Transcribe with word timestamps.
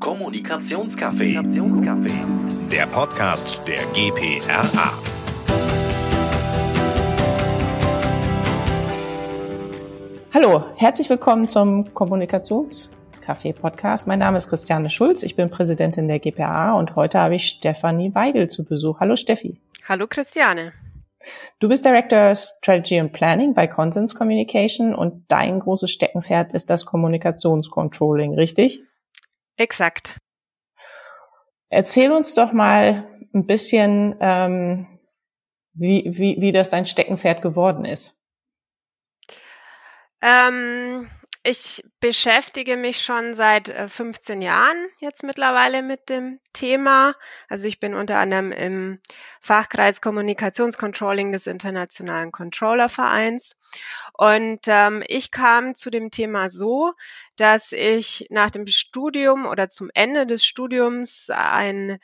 Kommunikationscafé. 0.00 1.34
Der 2.72 2.86
Podcast 2.86 3.60
der 3.66 3.84
GPRA. 3.92 4.92
Hallo, 10.32 10.64
herzlich 10.76 11.10
willkommen 11.10 11.48
zum 11.48 11.92
Kommunikationscafé 11.92 13.52
Podcast. 13.52 14.06
Mein 14.06 14.20
Name 14.20 14.38
ist 14.38 14.48
Christiane 14.48 14.88
Schulz, 14.88 15.22
ich 15.22 15.36
bin 15.36 15.50
Präsidentin 15.50 16.08
der 16.08 16.18
GPA 16.18 16.78
und 16.78 16.96
heute 16.96 17.20
habe 17.20 17.34
ich 17.34 17.44
Stefanie 17.44 18.14
Weigel 18.14 18.48
zu 18.48 18.64
Besuch. 18.64 19.00
Hallo 19.00 19.16
Steffi. 19.16 19.60
Hallo 19.86 20.06
Christiane. 20.08 20.72
Du 21.58 21.68
bist 21.68 21.84
Director 21.84 22.34
Strategy 22.34 22.98
and 22.98 23.12
Planning 23.12 23.52
bei 23.52 23.66
Consens 23.66 24.14
Communication 24.14 24.94
und 24.94 25.24
dein 25.28 25.60
großes 25.60 25.90
Steckenpferd 25.90 26.54
ist 26.54 26.70
das 26.70 26.86
Kommunikationscontrolling, 26.86 28.32
richtig? 28.34 28.82
Exakt. 29.60 30.16
Erzähl 31.68 32.12
uns 32.12 32.32
doch 32.32 32.52
mal 32.54 33.06
ein 33.34 33.44
bisschen, 33.44 34.16
ähm, 34.18 34.98
wie, 35.74 36.04
wie, 36.06 36.40
wie 36.40 36.50
das 36.50 36.70
dein 36.70 36.86
Steckenpferd 36.86 37.42
geworden 37.42 37.84
ist. 37.84 38.24
Ähm, 40.22 41.10
ich 41.42 41.82
beschäftige 42.00 42.76
mich 42.76 43.02
schon 43.02 43.32
seit 43.32 43.68
15 43.68 44.42
äh, 44.42 44.44
Jahren 44.44 44.76
jetzt 44.98 45.22
mittlerweile 45.22 45.82
mit 45.82 46.10
dem 46.10 46.38
Thema. 46.52 47.14
Also 47.48 47.66
ich 47.66 47.80
bin 47.80 47.94
unter 47.94 48.18
anderem 48.18 48.52
im 48.52 49.00
Fachkreis 49.40 50.02
Kommunikationscontrolling 50.02 51.32
des 51.32 51.46
Internationalen 51.46 52.30
Controllervereins. 52.30 53.58
Und 54.12 54.60
ähm, 54.66 55.02
ich 55.06 55.30
kam 55.30 55.74
zu 55.74 55.90
dem 55.90 56.10
Thema 56.10 56.50
so, 56.50 56.92
dass 57.36 57.72
ich 57.72 58.26
nach 58.28 58.50
dem 58.50 58.66
Studium 58.66 59.46
oder 59.46 59.70
zum 59.70 59.90
Ende 59.94 60.26
des 60.26 60.44
Studiums 60.44 61.30
ein 61.30 61.98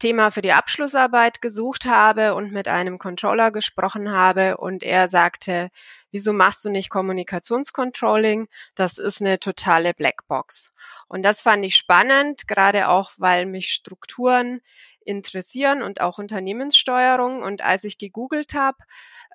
Thema 0.00 0.32
für 0.32 0.42
die 0.42 0.52
Abschlussarbeit 0.52 1.40
gesucht 1.40 1.84
habe 1.84 2.34
und 2.34 2.52
mit 2.52 2.66
einem 2.66 2.98
Controller 2.98 3.52
gesprochen 3.52 4.10
habe 4.10 4.56
und 4.56 4.82
er 4.82 5.08
sagte, 5.08 5.70
wieso 6.10 6.32
machst 6.32 6.64
du 6.64 6.70
nicht 6.70 6.90
Kommunikationscontrolling? 6.90 8.48
Das 8.74 8.98
ist 8.98 9.20
eine 9.20 9.38
totale 9.38 9.94
Blackbox. 9.94 10.72
Und 11.06 11.22
das 11.22 11.42
fand 11.42 11.64
ich 11.64 11.76
spannend, 11.76 12.48
gerade 12.48 12.88
auch, 12.88 13.12
weil 13.18 13.46
mich 13.46 13.70
Strukturen 13.70 14.60
interessieren 15.04 15.82
und 15.82 16.00
auch 16.00 16.18
Unternehmenssteuerung. 16.18 17.42
Und 17.42 17.62
als 17.62 17.84
ich 17.84 17.98
gegoogelt 17.98 18.54
habe, 18.54 18.78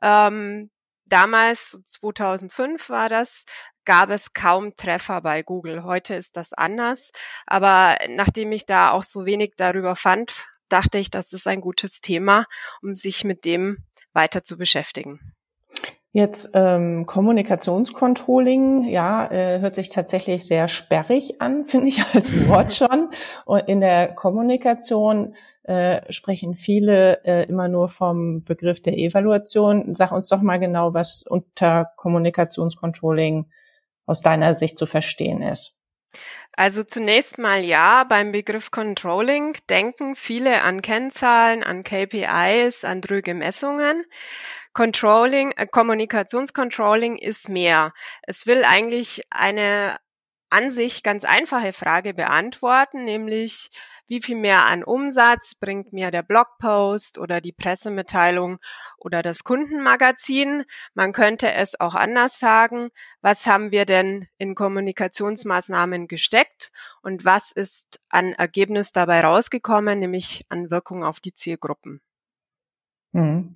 ähm, 0.02 0.70
damals, 1.06 1.81
2005 1.86 2.90
war 2.90 3.09
das, 3.09 3.45
gab 3.86 4.09
es 4.09 4.34
kaum 4.34 4.75
Treffer 4.75 5.22
bei 5.22 5.44
Google. 5.44 5.84
Heute 5.84 6.16
ist 6.16 6.38
das 6.38 6.53
anders. 6.53 7.12
Aber 7.45 7.97
nachdem 8.09 8.52
ich 8.52 8.66
da 8.66 8.92
auch 8.92 9.03
so 9.03 9.25
wenig 9.25 9.53
darüber 9.58 9.95
fand, 9.95 10.45
dachte 10.70 10.98
ich, 10.98 11.12
das 11.12 11.34
ist 11.34 11.48
ein 11.48 11.62
gutes 11.62 12.02
Thema, 12.02 12.46
um 12.82 12.96
sich 12.96 13.24
mit 13.24 13.46
dem 13.46 13.78
weiter 14.14 14.44
zu 14.44 14.58
beschäftigen. 14.58 15.20
Jetzt 16.16 16.52
ähm, 16.54 17.06
Kommunikationscontrolling, 17.06 18.88
ja, 18.88 19.30
äh, 19.30 19.60
hört 19.60 19.76
sich 19.76 19.90
tatsächlich 19.90 20.46
sehr 20.46 20.70
sperrig 20.70 21.42
an, 21.42 21.66
finde 21.66 21.90
ich 21.90 22.02
als 22.14 22.48
Wort 22.48 22.72
schon. 22.74 23.10
Und 23.46 23.68
in 23.68 23.82
der 23.82 24.16
Kommunikation 24.16 25.36
äh, 25.64 26.10
sprechen 26.14 26.56
viele 26.56 27.22
äh, 27.26 27.46
immer 27.50 27.68
nur 27.68 27.90
vom 27.90 28.46
Begriff 28.46 28.82
der 28.82 28.98
Evaluation. 28.98 29.94
Sag 29.94 30.14
uns 30.14 30.30
doch 30.30 30.42
mal 30.42 30.58
genau, 30.58 30.94
was 30.94 31.24
unter 31.24 31.92
Kommunikationscontrolling 31.98 33.48
aus 34.06 34.22
deiner 34.22 34.54
Sicht 34.54 34.78
zu 34.78 34.86
verstehen 34.86 35.42
ist. 35.42 35.84
Also 36.58 36.84
zunächst 36.84 37.38
mal 37.38 37.64
ja, 37.64 38.06
beim 38.06 38.32
Begriff 38.32 38.72
Controlling 38.72 39.58
denken 39.70 40.16
viele 40.16 40.62
an 40.62 40.82
Kennzahlen, 40.82 41.64
an 41.64 41.84
KPIs, 41.84 42.86
an 42.86 43.02
dröge 43.02 43.34
Messungen. 43.34 44.06
Controlling, 44.74 45.52
äh, 45.52 45.68
Kommunikationscontrolling 45.68 47.18
ist 47.18 47.50
mehr. 47.50 47.94
Es 48.24 48.48
will 48.48 48.64
eigentlich 48.66 49.24
eine 49.30 49.98
an 50.56 50.72
sich 50.72 51.04
ganz 51.04 51.26
einfache 51.26 51.74
Frage 51.74 52.14
beantworten, 52.14 53.04
nämlich 53.04 53.72
wie 54.08 54.22
viel 54.22 54.38
mehr 54.38 54.66
an 54.66 54.86
Umsatz 54.86 55.56
bringt 55.56 55.92
mir 55.92 56.12
der 56.12 56.24
Blogpost 56.24 57.18
oder 57.18 57.42
die 57.42 57.52
Pressemitteilung 57.52 58.60
oder 58.98 59.22
das 59.22 59.44
Kundenmagazin. 59.44 60.64
Man 60.94 61.12
könnte 61.12 61.52
es 61.52 61.78
auch 61.78 61.94
anders 61.94 62.40
sagen. 62.40 62.90
Was 63.22 63.48
haben 63.48 63.72
wir 63.72 63.86
denn 63.86 64.30
in 64.38 64.56
Kommunikationsmaßnahmen 64.56 66.08
gesteckt 66.08 66.72
und 67.02 67.26
was 67.26 67.52
ist 67.52 68.00
an 68.08 68.32
Ergebnis 68.32 68.94
dabei 68.94 69.26
rausgekommen, 69.26 70.00
nämlich 70.00 70.46
an 70.48 70.72
Wirkung 70.72 71.04
auf 71.04 71.20
die 71.20 71.34
Zielgruppen? 71.34 72.00
Hm. 73.12 73.56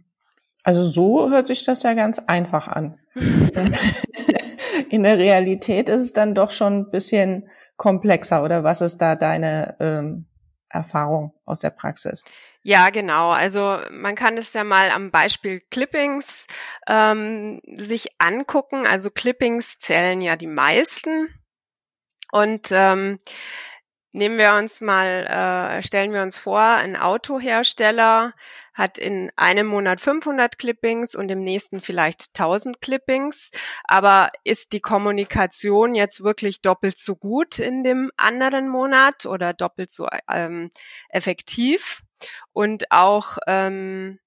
Also 0.63 0.83
so 0.83 1.29
hört 1.29 1.47
sich 1.47 1.63
das 1.63 1.83
ja 1.83 1.93
ganz 1.93 2.19
einfach 2.19 2.67
an. 2.67 2.99
In 4.89 5.03
der 5.03 5.17
Realität 5.17 5.89
ist 5.89 6.01
es 6.01 6.13
dann 6.13 6.33
doch 6.33 6.51
schon 6.51 6.79
ein 6.79 6.91
bisschen 6.91 7.49
komplexer 7.77 8.43
oder 8.43 8.63
was 8.63 8.81
ist 8.81 8.97
da 8.97 9.15
deine 9.15 9.75
ähm, 9.79 10.25
Erfahrung 10.69 11.33
aus 11.45 11.59
der 11.59 11.71
Praxis? 11.71 12.23
Ja, 12.61 12.89
genau. 12.89 13.31
Also 13.31 13.79
man 13.91 14.15
kann 14.15 14.37
es 14.37 14.53
ja 14.53 14.63
mal 14.63 14.91
am 14.91 15.11
Beispiel 15.11 15.61
Clippings 15.71 16.45
ähm, 16.87 17.61
sich 17.73 18.09
angucken. 18.19 18.85
Also 18.85 19.09
Clippings 19.09 19.79
zählen 19.79 20.21
ja 20.21 20.35
die 20.35 20.47
meisten. 20.47 21.29
Und 22.31 22.69
ähm, 22.71 23.19
nehmen 24.11 24.37
wir 24.37 24.53
uns 24.55 24.81
mal, 24.81 25.25
äh, 25.25 25.81
stellen 25.81 26.13
wir 26.13 26.21
uns 26.21 26.37
vor, 26.37 26.59
ein 26.59 26.95
Autohersteller 26.95 28.33
hat 28.79 28.97
in 28.97 29.31
einem 29.35 29.67
Monat 29.67 30.01
500 30.01 30.57
Clippings 30.57 31.13
und 31.13 31.29
im 31.29 31.43
nächsten 31.43 31.81
vielleicht 31.81 32.29
1000 32.29 32.81
Clippings. 32.81 33.51
Aber 33.83 34.31
ist 34.43 34.71
die 34.73 34.79
Kommunikation 34.79 35.93
jetzt 35.93 36.23
wirklich 36.23 36.61
doppelt 36.61 36.97
so 36.97 37.15
gut 37.15 37.59
in 37.59 37.83
dem 37.83 38.09
anderen 38.17 38.69
Monat 38.69 39.25
oder 39.25 39.53
doppelt 39.53 39.91
so 39.91 40.07
ähm, 40.31 40.71
effektiv? 41.09 42.01
Und 42.53 42.91
auch 42.91 43.37
ähm, 43.45 44.19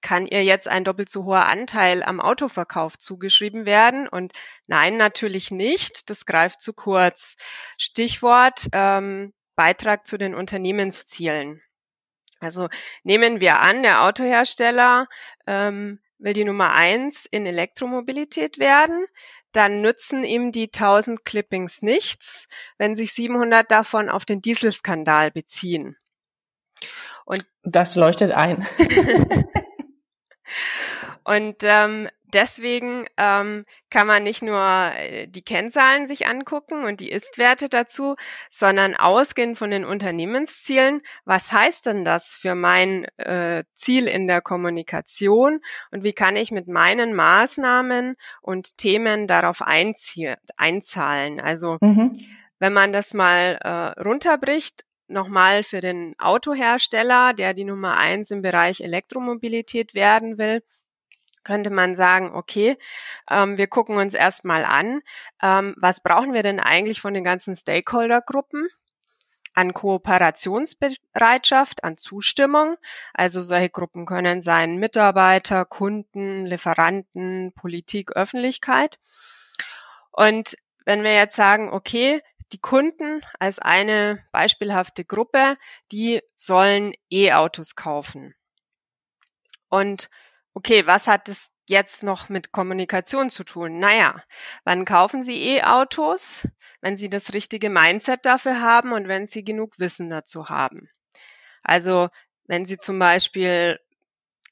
kann 0.00 0.26
ihr 0.26 0.44
jetzt 0.44 0.68
ein 0.68 0.84
doppelt 0.84 1.08
so 1.08 1.24
hoher 1.24 1.46
Anteil 1.46 2.02
am 2.02 2.20
Autoverkauf 2.20 2.98
zugeschrieben 2.98 3.64
werden? 3.64 4.08
Und 4.08 4.32
nein, 4.66 4.96
natürlich 4.96 5.50
nicht. 5.50 6.10
Das 6.10 6.26
greift 6.26 6.60
zu 6.60 6.72
kurz. 6.72 7.36
Stichwort 7.78 8.66
ähm, 8.72 9.32
Beitrag 9.56 10.06
zu 10.06 10.18
den 10.18 10.34
Unternehmenszielen. 10.34 11.62
Also 12.40 12.68
nehmen 13.02 13.40
wir 13.40 13.60
an, 13.60 13.82
der 13.82 14.04
Autohersteller 14.04 15.06
ähm, 15.46 16.00
will 16.18 16.32
die 16.32 16.44
Nummer 16.44 16.72
eins 16.72 17.26
in 17.26 17.46
Elektromobilität 17.46 18.58
werden, 18.58 19.06
dann 19.52 19.80
nützen 19.80 20.24
ihm 20.24 20.52
die 20.52 20.64
1000 20.64 21.24
Clippings 21.24 21.82
nichts, 21.82 22.48
wenn 22.76 22.94
sich 22.94 23.12
700 23.12 23.70
davon 23.70 24.08
auf 24.08 24.24
den 24.24 24.40
Dieselskandal 24.40 25.30
beziehen. 25.30 25.96
Und 27.24 27.46
das 27.62 27.94
leuchtet 27.94 28.32
ein. 28.32 28.66
Und 31.28 31.56
ähm, 31.62 32.08
deswegen 32.32 33.04
ähm, 33.18 33.66
kann 33.90 34.06
man 34.06 34.22
nicht 34.22 34.40
nur 34.40 34.62
äh, 34.96 35.26
die 35.28 35.42
Kennzahlen 35.42 36.06
sich 36.06 36.26
angucken 36.26 36.86
und 36.86 37.00
die 37.00 37.10
Ist-Werte 37.10 37.68
dazu, 37.68 38.16
sondern 38.48 38.96
ausgehend 38.96 39.58
von 39.58 39.70
den 39.70 39.84
Unternehmenszielen. 39.84 41.02
Was 41.26 41.52
heißt 41.52 41.84
denn 41.84 42.02
das 42.02 42.34
für 42.34 42.54
mein 42.54 43.04
äh, 43.18 43.64
Ziel 43.74 44.08
in 44.08 44.26
der 44.26 44.40
Kommunikation 44.40 45.60
und 45.90 46.02
wie 46.02 46.14
kann 46.14 46.34
ich 46.34 46.50
mit 46.50 46.66
meinen 46.66 47.14
Maßnahmen 47.14 48.16
und 48.40 48.78
Themen 48.78 49.26
darauf 49.26 49.60
einzahlen? 49.60 51.40
Also 51.40 51.76
mhm. 51.82 52.18
wenn 52.58 52.72
man 52.72 52.94
das 52.94 53.12
mal 53.12 53.58
äh, 53.60 54.00
runterbricht, 54.00 54.86
nochmal 55.08 55.62
für 55.62 55.82
den 55.82 56.14
Autohersteller, 56.18 57.34
der 57.34 57.52
die 57.52 57.64
Nummer 57.64 57.98
eins 57.98 58.30
im 58.30 58.40
Bereich 58.40 58.80
Elektromobilität 58.80 59.92
werden 59.92 60.38
will, 60.38 60.62
könnte 61.48 61.70
man 61.70 61.96
sagen, 61.96 62.34
okay, 62.34 62.76
ähm, 63.30 63.56
wir 63.56 63.68
gucken 63.68 63.96
uns 63.96 64.12
erstmal 64.12 64.66
an, 64.66 65.00
ähm, 65.42 65.74
was 65.78 66.02
brauchen 66.02 66.34
wir 66.34 66.42
denn 66.42 66.60
eigentlich 66.60 67.00
von 67.00 67.14
den 67.14 67.24
ganzen 67.24 67.56
Stakeholder-Gruppen? 67.56 68.68
an 69.54 69.72
Kooperationsbereitschaft, 69.74 71.82
an 71.82 71.96
Zustimmung. 71.96 72.76
Also 73.12 73.42
solche 73.42 73.70
Gruppen 73.70 74.06
können 74.06 74.40
sein 74.40 74.76
Mitarbeiter, 74.76 75.64
Kunden, 75.64 76.46
Lieferanten, 76.46 77.52
Politik, 77.54 78.12
Öffentlichkeit. 78.12 79.00
Und 80.12 80.56
wenn 80.84 81.02
wir 81.02 81.14
jetzt 81.14 81.34
sagen, 81.34 81.72
okay, 81.72 82.20
die 82.52 82.60
Kunden 82.60 83.22
als 83.40 83.58
eine 83.58 84.22
beispielhafte 84.30 85.04
Gruppe, 85.04 85.56
die 85.90 86.22
sollen 86.36 86.92
E-Autos 87.10 87.74
kaufen. 87.74 88.36
Und 89.68 90.08
okay, 90.58 90.88
was 90.88 91.06
hat 91.06 91.28
es 91.28 91.52
jetzt 91.68 92.02
noch 92.02 92.28
mit 92.28 92.50
Kommunikation 92.50 93.30
zu 93.30 93.44
tun? 93.44 93.78
Naja, 93.78 94.20
wann 94.64 94.84
kaufen 94.84 95.22
Sie 95.22 95.40
E-Autos? 95.56 96.48
Wenn 96.80 96.96
Sie 96.96 97.08
das 97.08 97.32
richtige 97.32 97.70
Mindset 97.70 98.26
dafür 98.26 98.60
haben 98.60 98.90
und 98.90 99.06
wenn 99.06 99.28
Sie 99.28 99.44
genug 99.44 99.78
Wissen 99.78 100.10
dazu 100.10 100.48
haben. 100.48 100.90
Also 101.62 102.08
wenn 102.46 102.66
Sie 102.66 102.76
zum 102.76 102.98
Beispiel 102.98 103.78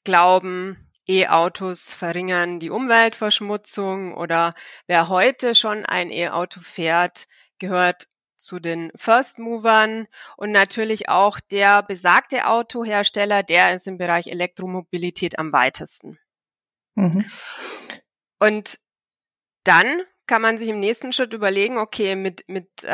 glauben, 0.05 0.89
E-Autos 1.09 1.93
verringern 1.93 2.61
die 2.61 2.69
Umweltverschmutzung 2.69 4.13
oder 4.13 4.53
wer 4.87 5.09
heute 5.09 5.55
schon 5.55 5.85
ein 5.85 6.09
E-Auto 6.09 6.61
fährt, 6.61 7.27
gehört 7.59 8.07
zu 8.37 8.59
den 8.59 8.91
First 8.95 9.39
Movern 9.39 10.07
und 10.37 10.51
natürlich 10.51 11.09
auch 11.09 11.39
der 11.39 11.83
besagte 11.83 12.47
Autohersteller, 12.47 13.43
der 13.43 13.75
ist 13.75 13.87
im 13.87 13.97
Bereich 13.97 14.27
Elektromobilität 14.27 15.37
am 15.39 15.51
weitesten. 15.51 16.19
Mhm. 16.95 17.25
Und 18.39 18.79
dann 19.63 20.01
kann 20.27 20.41
man 20.41 20.57
sich 20.57 20.67
im 20.67 20.79
nächsten 20.79 21.13
Schritt 21.13 21.33
überlegen, 21.33 21.77
okay, 21.77 22.15
mit, 22.15 22.43
mit 22.47 22.67
äh, 22.83 22.89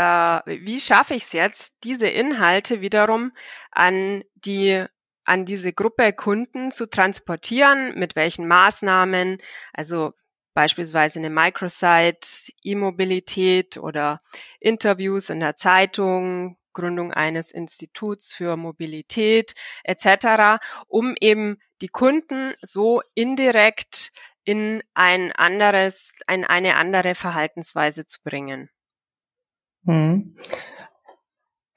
wie 0.46 0.80
schaffe 0.80 1.16
ich 1.16 1.24
es 1.24 1.34
jetzt, 1.34 1.74
diese 1.84 2.08
Inhalte 2.08 2.82
wiederum 2.82 3.32
an 3.72 4.24
die 4.36 4.84
an 5.26 5.46
diese 5.46 5.72
Gruppe 5.72 6.12
Kunden 6.12 6.70
zu 6.72 6.90
transportieren, 6.90 7.98
mit 7.98 8.18
welchen 8.18 8.46
Maßnahmen, 8.46 9.38
also 9.74 10.14
beispielsweise 10.54 11.20
eine 11.20 11.30
Microsite, 11.30 12.52
E-Mobilität 12.62 13.78
oder 13.78 14.22
Interviews 14.60 15.30
in 15.30 15.40
der 15.40 15.56
Zeitung, 15.56 16.58
Gründung 16.74 17.14
eines 17.14 17.52
Instituts 17.52 18.34
für 18.34 18.58
Mobilität 18.58 19.54
etc., 19.84 20.60
um 20.88 21.16
eben 21.20 21.58
die 21.82 21.88
Kunden 21.88 22.54
so 22.60 23.02
indirekt 23.14 24.12
in 24.44 24.84
ein 24.94 25.32
anderes, 25.32 26.12
in 26.28 26.44
eine 26.44 26.76
andere 26.76 27.16
Verhaltensweise 27.16 28.08
zu 28.08 28.22
bringen. 28.24 28.70
Hm. 29.86 30.36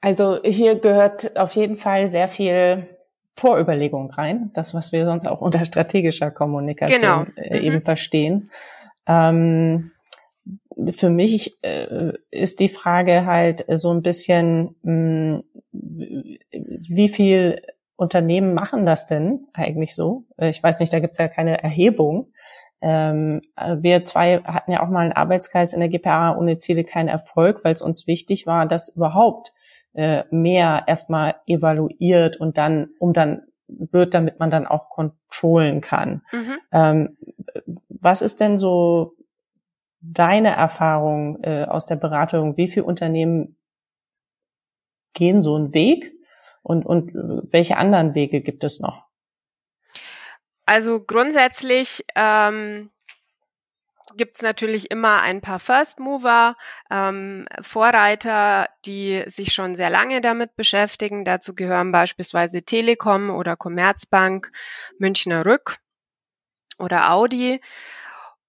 Also 0.01 0.41
hier 0.43 0.75
gehört 0.79 1.37
auf 1.37 1.55
jeden 1.55 1.77
Fall 1.77 2.07
sehr 2.07 2.27
viel 2.27 2.96
Vorüberlegung 3.37 4.09
rein, 4.09 4.49
das, 4.53 4.73
was 4.73 4.91
wir 4.91 5.05
sonst 5.05 5.27
auch 5.27 5.41
unter 5.41 5.63
strategischer 5.63 6.31
Kommunikation 6.31 7.27
genau. 7.27 7.47
Äh, 7.47 7.59
mhm. 7.59 7.63
eben 7.63 7.81
verstehen. 7.81 8.49
Ähm, 9.05 9.91
für 10.89 11.09
mich 11.09 11.63
äh, 11.63 12.13
ist 12.31 12.59
die 12.59 12.69
Frage 12.69 13.25
halt 13.25 13.65
so 13.69 13.91
ein 13.91 14.01
bisschen, 14.01 14.75
mh, 14.81 14.91
hm, 14.91 15.43
wie 16.51 17.09
viel 17.09 17.61
Unternehmen 17.95 18.53
machen 18.53 18.85
das 18.85 19.05
denn 19.05 19.47
eigentlich 19.53 19.93
so? 19.95 20.25
Ich 20.37 20.61
weiß 20.61 20.79
nicht, 20.79 20.93
da 20.93 20.99
gibt's 20.99 21.17
ja 21.17 21.27
keine 21.27 21.61
Erhebung. 21.61 22.31
Ähm, 22.81 23.41
wir 23.55 24.05
zwei 24.05 24.39
hatten 24.39 24.71
ja 24.71 24.83
auch 24.83 24.89
mal 24.89 25.01
einen 25.01 25.13
Arbeitskreis 25.13 25.73
in 25.73 25.79
der 25.79 25.89
GPA 25.89 26.37
ohne 26.37 26.57
Ziele 26.57 26.83
keinen 26.83 27.09
Erfolg, 27.09 27.63
weil 27.63 27.73
es 27.73 27.81
uns 27.81 28.05
wichtig 28.05 28.45
war, 28.45 28.67
dass 28.67 28.89
überhaupt 28.95 29.53
äh, 29.97 30.25
mehr 30.29 30.83
erstmal 30.85 31.37
evaluiert 31.47 32.37
und 32.37 32.59
dann, 32.59 32.89
um 32.99 33.13
dann 33.13 33.47
wird, 33.67 34.13
damit 34.13 34.39
man 34.39 34.51
dann 34.51 34.67
auch 34.67 34.89
kontrollen 34.89 35.81
kann. 35.81 36.21
Mhm. 36.31 36.57
Ähm, 36.71 37.17
was 37.89 38.21
ist 38.21 38.39
denn 38.39 38.59
so 38.59 39.15
deine 39.99 40.49
Erfahrung 40.49 41.43
äh, 41.43 41.65
aus 41.65 41.87
der 41.87 41.95
Beratung? 41.95 42.57
Wie 42.57 42.67
viele 42.67 42.85
Unternehmen 42.85 43.57
gehen 45.13 45.41
so 45.41 45.55
einen 45.55 45.73
Weg 45.73 46.13
und, 46.61 46.85
und 46.85 47.11
welche 47.51 47.77
anderen 47.77 48.13
Wege 48.13 48.41
gibt 48.41 48.63
es 48.63 48.79
noch? 48.79 49.07
Also 50.67 51.03
grundsätzlich 51.03 52.05
ähm, 52.15 52.91
gibt 54.15 54.37
es 54.37 54.41
natürlich 54.41 54.91
immer 54.91 55.21
ein 55.21 55.41
paar 55.41 55.59
First 55.59 55.99
Mover, 55.99 56.55
ähm, 56.89 57.47
Vorreiter, 57.61 58.69
die 58.85 59.23
sich 59.27 59.53
schon 59.53 59.75
sehr 59.75 59.89
lange 59.89 60.21
damit 60.21 60.55
beschäftigen. 60.55 61.25
Dazu 61.25 61.55
gehören 61.55 61.91
beispielsweise 61.91 62.63
Telekom 62.63 63.29
oder 63.29 63.55
Commerzbank, 63.55 64.51
Münchner 64.99 65.45
Rück 65.45 65.77
oder 66.77 67.11
Audi. 67.11 67.59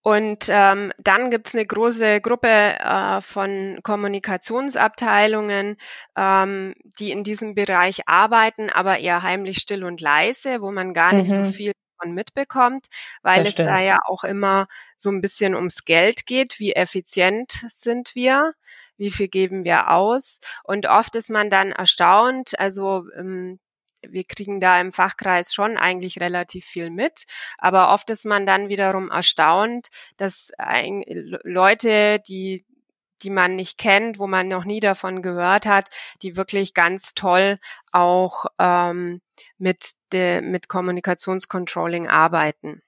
Und 0.02 0.46
ähm, 0.48 0.92
dann 0.98 1.30
gibt's 1.30 1.54
eine 1.54 1.66
große 1.66 2.20
Gruppe 2.20 2.48
äh, 2.48 3.20
von 3.20 3.80
Kommunikationsabteilungen, 3.82 5.76
ähm, 6.16 6.74
die 6.98 7.10
in 7.10 7.24
diesem 7.24 7.54
Bereich 7.54 8.08
arbeiten, 8.08 8.70
aber 8.70 9.00
eher 9.00 9.22
heimlich 9.22 9.58
still 9.58 9.84
und 9.84 10.00
leise, 10.00 10.62
wo 10.62 10.70
man 10.70 10.94
gar 10.94 11.12
nicht 11.12 11.30
so 11.30 11.42
mhm. 11.42 11.52
viel 11.52 11.72
davon 11.98 12.14
mitbekommt, 12.14 12.86
weil 13.22 13.46
es 13.46 13.54
da 13.54 13.80
ja 13.80 13.98
auch 14.06 14.24
immer 14.24 14.66
so 14.96 15.10
ein 15.10 15.20
bisschen 15.20 15.54
ums 15.54 15.84
Geld 15.84 16.26
geht. 16.26 16.58
Wie 16.58 16.72
effizient 16.74 17.66
sind 17.70 18.14
wir? 18.14 18.54
Wie 18.96 19.10
viel 19.10 19.28
geben 19.28 19.64
wir 19.64 19.90
aus? 19.90 20.40
Und 20.64 20.86
oft 20.86 21.14
ist 21.16 21.30
man 21.30 21.50
dann 21.50 21.72
erstaunt, 21.72 22.58
also 22.58 23.04
ähm, 23.16 23.58
wir 24.02 24.24
kriegen 24.24 24.60
da 24.60 24.80
im 24.80 24.92
Fachkreis 24.92 25.52
schon 25.52 25.76
eigentlich 25.76 26.20
relativ 26.20 26.64
viel 26.64 26.90
mit, 26.90 27.24
aber 27.58 27.92
oft 27.92 28.10
ist 28.10 28.26
man 28.26 28.46
dann 28.46 28.68
wiederum 28.68 29.10
erstaunt, 29.10 29.88
dass 30.16 30.52
Leute, 31.44 32.20
die 32.26 32.64
die 33.22 33.30
man 33.30 33.56
nicht 33.56 33.78
kennt, 33.78 34.20
wo 34.20 34.28
man 34.28 34.46
noch 34.46 34.64
nie 34.64 34.78
davon 34.78 35.22
gehört 35.22 35.66
hat, 35.66 35.88
die 36.22 36.36
wirklich 36.36 36.72
ganz 36.72 37.14
toll 37.14 37.56
auch 37.90 38.46
ähm, 38.60 39.20
mit, 39.58 39.92
de, 40.12 40.40
mit 40.40 40.68
Kommunikationscontrolling 40.68 42.08
arbeiten. 42.08 42.82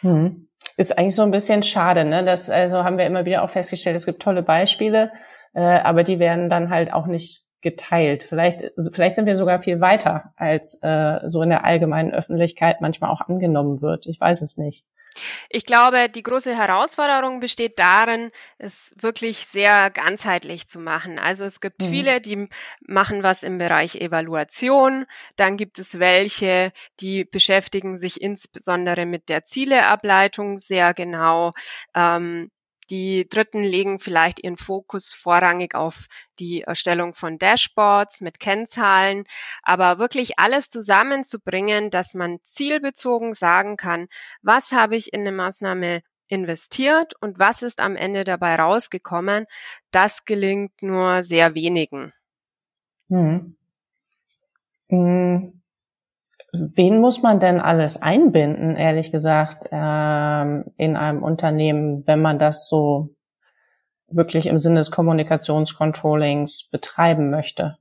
Hm. 0.00 0.48
Ist 0.76 0.98
eigentlich 0.98 1.14
so 1.14 1.22
ein 1.22 1.30
bisschen 1.30 1.62
schade, 1.62 2.04
ne? 2.04 2.24
Das 2.24 2.50
also 2.50 2.84
haben 2.84 2.98
wir 2.98 3.06
immer 3.06 3.24
wieder 3.24 3.42
auch 3.42 3.50
festgestellt, 3.50 3.96
es 3.96 4.06
gibt 4.06 4.20
tolle 4.20 4.42
Beispiele, 4.42 5.12
äh, 5.54 5.60
aber 5.60 6.02
die 6.02 6.18
werden 6.18 6.48
dann 6.48 6.70
halt 6.70 6.92
auch 6.92 7.06
nicht 7.06 7.46
geteilt. 7.62 8.22
Vielleicht, 8.22 8.72
vielleicht 8.92 9.16
sind 9.16 9.26
wir 9.26 9.36
sogar 9.36 9.60
viel 9.60 9.80
weiter, 9.80 10.32
als 10.36 10.82
äh, 10.82 11.20
so 11.26 11.42
in 11.42 11.48
der 11.48 11.64
allgemeinen 11.64 12.12
Öffentlichkeit 12.12 12.80
manchmal 12.80 13.10
auch 13.10 13.22
angenommen 13.22 13.80
wird. 13.80 14.06
Ich 14.06 14.20
weiß 14.20 14.42
es 14.42 14.56
nicht. 14.56 14.86
Ich 15.50 15.64
glaube, 15.64 16.08
die 16.08 16.22
große 16.22 16.56
Herausforderung 16.56 17.40
besteht 17.40 17.78
darin, 17.78 18.30
es 18.58 18.94
wirklich 19.00 19.46
sehr 19.46 19.90
ganzheitlich 19.90 20.68
zu 20.68 20.78
machen. 20.78 21.18
Also 21.18 21.44
es 21.44 21.60
gibt 21.60 21.82
mhm. 21.82 21.88
viele, 21.88 22.20
die 22.20 22.48
machen 22.80 23.22
was 23.22 23.42
im 23.42 23.58
Bereich 23.58 23.96
Evaluation. 23.96 25.06
Dann 25.36 25.56
gibt 25.56 25.78
es 25.78 25.98
welche, 25.98 26.72
die 27.00 27.24
beschäftigen 27.24 27.98
sich 27.98 28.20
insbesondere 28.20 29.06
mit 29.06 29.28
der 29.28 29.44
Zieleableitung 29.44 30.58
sehr 30.58 30.94
genau. 30.94 31.52
Ähm, 31.94 32.50
die 32.90 33.28
Dritten 33.28 33.62
legen 33.62 33.98
vielleicht 33.98 34.42
ihren 34.42 34.56
Fokus 34.56 35.14
vorrangig 35.14 35.74
auf 35.74 36.06
die 36.38 36.62
Erstellung 36.62 37.14
von 37.14 37.38
Dashboards 37.38 38.20
mit 38.20 38.40
Kennzahlen, 38.40 39.24
aber 39.62 39.98
wirklich 39.98 40.38
alles 40.38 40.68
zusammenzubringen, 40.70 41.90
dass 41.90 42.14
man 42.14 42.38
zielbezogen 42.42 43.32
sagen 43.32 43.76
kann, 43.76 44.08
was 44.42 44.72
habe 44.72 44.96
ich 44.96 45.12
in 45.12 45.20
eine 45.22 45.32
Maßnahme 45.32 46.02
investiert 46.28 47.14
und 47.20 47.38
was 47.38 47.62
ist 47.62 47.80
am 47.80 47.96
Ende 47.96 48.24
dabei 48.24 48.56
rausgekommen, 48.56 49.46
das 49.90 50.24
gelingt 50.24 50.82
nur 50.82 51.22
sehr 51.22 51.54
wenigen. 51.54 52.12
Hm. 53.08 53.56
Hm. 54.88 55.62
Wen 56.58 57.00
muss 57.00 57.22
man 57.22 57.40
denn 57.40 57.60
alles 57.60 58.00
einbinden, 58.00 58.76
ehrlich 58.76 59.12
gesagt, 59.12 59.68
ähm, 59.70 60.64
in 60.76 60.96
einem 60.96 61.22
Unternehmen, 61.22 62.06
wenn 62.06 62.20
man 62.20 62.38
das 62.38 62.68
so 62.68 63.14
wirklich 64.08 64.46
im 64.46 64.58
Sinne 64.58 64.76
des 64.76 64.90
Kommunikationscontrollings 64.90 66.70
betreiben 66.70 67.30
möchte? 67.30 67.78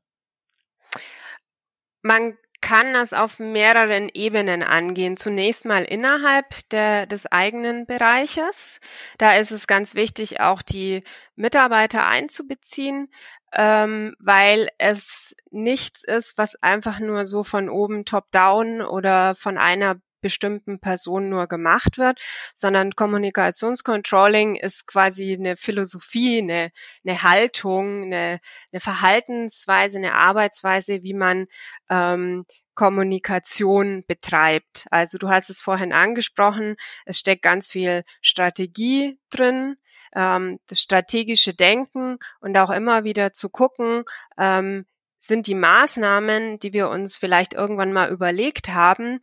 Man 2.01 2.37
kann 2.61 2.93
das 2.93 3.13
auf 3.13 3.37
mehreren 3.37 4.09
Ebenen 4.09 4.63
angehen. 4.63 5.17
Zunächst 5.17 5.65
mal 5.65 5.83
innerhalb 5.83 6.67
der, 6.71 7.05
des 7.05 7.31
eigenen 7.31 7.85
Bereiches. 7.85 8.79
Da 9.19 9.35
ist 9.35 9.51
es 9.51 9.67
ganz 9.67 9.93
wichtig, 9.93 10.39
auch 10.39 10.63
die 10.63 11.03
Mitarbeiter 11.35 12.07
einzubeziehen 12.07 13.09
ähm, 13.55 14.15
weil 14.19 14.69
es 14.77 15.35
nichts 15.51 16.03
ist, 16.03 16.37
was 16.37 16.55
einfach 16.61 16.99
nur 16.99 17.25
so 17.25 17.43
von 17.43 17.69
oben 17.69 18.05
top-down 18.05 18.81
oder 18.81 19.35
von 19.35 19.57
einer 19.57 19.95
bestimmten 20.25 20.79
Person 20.79 21.29
nur 21.29 21.45
gemacht 21.45 21.99
wird, 21.99 22.19
sondern 22.55 22.95
Kommunikationscontrolling 22.95 24.55
ist 24.55 24.87
quasi 24.87 25.33
eine 25.33 25.55
Philosophie, 25.55 26.39
eine, 26.39 26.71
eine 27.05 27.21
Haltung, 27.21 28.05
eine, 28.05 28.39
eine 28.71 28.79
Verhaltensweise, 28.79 29.99
eine 29.99 30.15
Arbeitsweise, 30.15 31.03
wie 31.03 31.13
man 31.13 31.45
ähm, 31.91 32.45
Kommunikation 32.75 34.03
betreibt. 34.05 34.85
Also 34.91 35.17
du 35.17 35.29
hast 35.29 35.49
es 35.49 35.61
vorhin 35.61 35.93
angesprochen, 35.93 36.75
es 37.05 37.19
steckt 37.19 37.41
ganz 37.41 37.67
viel 37.67 38.03
Strategie 38.21 39.17
drin, 39.29 39.77
ähm, 40.13 40.59
das 40.67 40.79
strategische 40.79 41.53
Denken 41.53 42.17
und 42.39 42.57
auch 42.57 42.69
immer 42.69 43.03
wieder 43.03 43.33
zu 43.33 43.49
gucken, 43.49 44.03
ähm, 44.37 44.85
sind 45.17 45.47
die 45.47 45.55
Maßnahmen, 45.55 46.59
die 46.59 46.73
wir 46.73 46.89
uns 46.89 47.17
vielleicht 47.17 47.53
irgendwann 47.53 47.93
mal 47.93 48.11
überlegt 48.11 48.69
haben, 48.69 49.19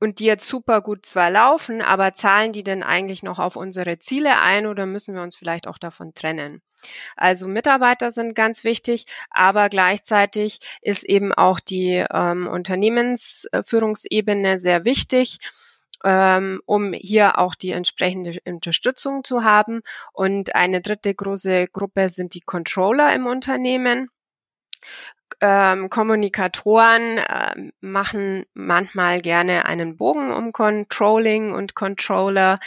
und 0.00 0.20
die 0.20 0.26
jetzt 0.26 0.46
super 0.48 0.80
gut 0.80 1.04
zwar 1.06 1.30
laufen, 1.30 1.82
aber 1.82 2.14
zahlen 2.14 2.52
die 2.52 2.62
denn 2.62 2.82
eigentlich 2.82 3.22
noch 3.22 3.38
auf 3.38 3.56
unsere 3.56 3.98
Ziele 3.98 4.38
ein 4.38 4.66
oder 4.66 4.86
müssen 4.86 5.14
wir 5.14 5.22
uns 5.22 5.36
vielleicht 5.36 5.66
auch 5.66 5.78
davon 5.78 6.14
trennen? 6.14 6.62
Also 7.16 7.48
Mitarbeiter 7.48 8.10
sind 8.10 8.34
ganz 8.34 8.64
wichtig, 8.64 9.06
aber 9.30 9.68
gleichzeitig 9.68 10.58
ist 10.82 11.04
eben 11.04 11.32
auch 11.32 11.60
die 11.60 12.04
ähm, 12.12 12.46
Unternehmensführungsebene 12.46 14.58
sehr 14.58 14.84
wichtig 14.84 15.38
ähm, 16.04 16.60
um 16.64 16.92
hier 16.92 17.38
auch 17.38 17.56
die 17.56 17.72
entsprechende 17.72 18.38
Unterstützung 18.44 19.24
zu 19.24 19.42
haben. 19.42 19.80
Und 20.12 20.54
eine 20.54 20.80
dritte 20.80 21.12
große 21.12 21.66
Gruppe 21.66 22.08
sind 22.08 22.34
die 22.34 22.40
Controller 22.40 23.12
im 23.14 23.26
Unternehmen 23.26 24.08
ähm, 25.40 25.88
Kommunikatoren 25.88 27.18
äh, 27.18 27.70
machen 27.80 28.44
manchmal 28.54 29.20
gerne 29.20 29.66
einen 29.66 29.96
Bogen 29.96 30.32
um 30.32 30.52
Controlling 30.52 31.52
und 31.52 31.74
Controller, 31.74 32.58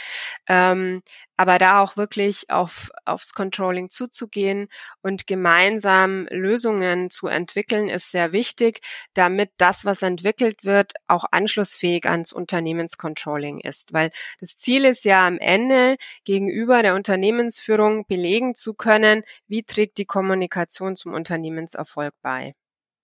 ähm, 0.46 1.02
aber 1.42 1.58
da 1.58 1.80
auch 1.80 1.96
wirklich 1.96 2.50
auf, 2.50 2.92
aufs 3.04 3.34
Controlling 3.34 3.90
zuzugehen 3.90 4.68
und 5.02 5.26
gemeinsam 5.26 6.28
Lösungen 6.30 7.10
zu 7.10 7.26
entwickeln, 7.26 7.88
ist 7.88 8.12
sehr 8.12 8.30
wichtig, 8.30 8.80
damit 9.14 9.50
das, 9.56 9.84
was 9.84 10.02
entwickelt 10.02 10.64
wird, 10.64 10.92
auch 11.08 11.24
anschlussfähig 11.32 12.06
ans 12.06 12.32
Unternehmenscontrolling 12.32 13.58
ist. 13.58 13.92
Weil 13.92 14.12
das 14.38 14.56
Ziel 14.56 14.84
ist 14.84 15.04
ja 15.04 15.26
am 15.26 15.38
Ende, 15.38 15.96
gegenüber 16.24 16.80
der 16.84 16.94
Unternehmensführung 16.94 18.06
belegen 18.06 18.54
zu 18.54 18.74
können, 18.74 19.24
wie 19.48 19.64
trägt 19.64 19.98
die 19.98 20.06
Kommunikation 20.06 20.94
zum 20.94 21.12
Unternehmenserfolg 21.12 22.14
bei. 22.22 22.54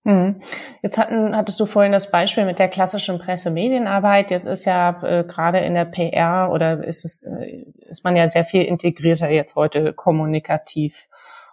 Hm. 0.05 0.41
Jetzt 0.81 0.97
hatten, 0.97 1.35
hattest 1.35 1.59
du 1.59 1.65
vorhin 1.65 1.91
das 1.91 2.09
Beispiel 2.09 2.45
mit 2.45 2.57
der 2.57 2.69
klassischen 2.69 3.19
Pressemedienarbeit. 3.19 4.31
Jetzt 4.31 4.47
ist 4.47 4.65
ja 4.65 5.03
äh, 5.03 5.25
gerade 5.25 5.59
in 5.59 5.73
der 5.73 5.85
PR 5.85 6.49
oder 6.51 6.83
ist 6.83 7.03
es, 7.03 7.23
äh, 7.23 7.65
ist 7.87 8.05
man 8.05 8.15
ja 8.15 8.29
sehr 8.29 8.45
viel 8.45 8.63
integrierter 8.63 9.29
jetzt 9.29 9.55
heute 9.55 9.93
kommunikativ 9.93 11.09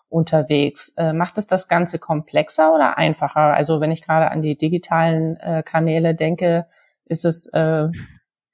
unterwegs. 0.08 0.94
Äh, 0.96 1.12
macht 1.12 1.38
es 1.38 1.48
das 1.48 1.66
Ganze 1.66 1.98
komplexer 1.98 2.72
oder 2.72 2.98
einfacher? 2.98 3.54
Also 3.54 3.80
wenn 3.80 3.90
ich 3.90 4.04
gerade 4.04 4.30
an 4.30 4.42
die 4.42 4.56
digitalen 4.56 5.36
äh, 5.38 5.64
Kanäle 5.64 6.14
denke, 6.14 6.66
ist 7.04 7.24
es 7.24 7.52
äh, 7.52 7.88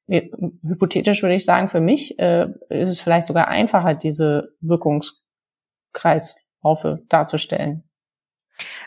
hypothetisch 0.09 1.23
würde 1.23 1.35
ich 1.35 1.45
sagen, 1.45 1.69
für 1.69 1.81
mich 1.81 2.19
äh, 2.19 2.47
ist 2.69 2.89
es 2.89 3.01
vielleicht 3.01 3.27
sogar 3.27 3.49
einfacher, 3.49 3.95
diese 3.95 4.51
Wirkungskreislaufe 4.61 7.03
darzustellen. 7.09 7.85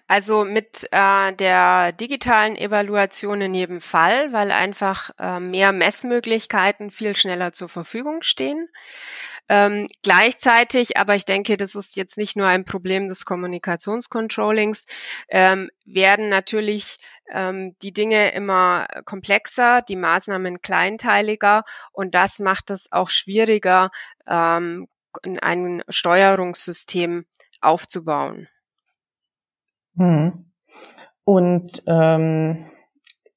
Also 0.07 0.45
mit 0.45 0.87
äh, 0.91 1.33
der 1.33 1.91
digitalen 1.91 2.55
Evaluation 2.55 3.41
in 3.41 3.55
jedem 3.55 3.81
Fall, 3.81 4.31
weil 4.33 4.51
einfach 4.51 5.09
äh, 5.17 5.39
mehr 5.39 5.71
Messmöglichkeiten 5.71 6.91
viel 6.91 7.15
schneller 7.15 7.53
zur 7.53 7.69
Verfügung 7.69 8.21
stehen. 8.21 8.69
Ähm, 9.49 9.87
gleichzeitig, 10.03 10.97
aber 10.97 11.15
ich 11.15 11.25
denke, 11.25 11.57
das 11.57 11.73
ist 11.73 11.95
jetzt 11.95 12.17
nicht 12.17 12.35
nur 12.35 12.47
ein 12.47 12.65
Problem 12.65 13.07
des 13.07 13.25
Kommunikationscontrollings, 13.25 14.85
ähm, 15.27 15.69
werden 15.85 16.29
natürlich 16.29 16.97
ähm, 17.31 17.75
die 17.81 17.93
Dinge 17.93 18.31
immer 18.31 18.87
komplexer, 19.05 19.81
die 19.81 19.95
Maßnahmen 19.95 20.61
kleinteiliger 20.61 21.63
und 21.91 22.13
das 22.15 22.39
macht 22.39 22.69
es 22.69 22.91
auch 22.91 23.09
schwieriger, 23.09 23.89
ähm, 24.27 24.87
ein 25.41 25.83
Steuerungssystem 25.89 27.25
aufzubauen. 27.61 28.47
Hm. 29.97 30.51
Und 31.23 31.83
ähm, 31.87 32.65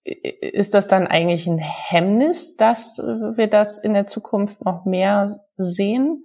ist 0.05 0.75
das 0.75 0.89
dann 0.89 1.07
eigentlich 1.07 1.47
ein 1.47 1.59
Hemmnis, 1.59 2.57
dass 2.57 2.99
wir 2.99 3.47
das 3.47 3.83
in 3.83 3.95
der 3.95 4.07
Zukunft 4.07 4.65
noch 4.65 4.85
mehr 4.85 5.31
sehen? 5.57 6.25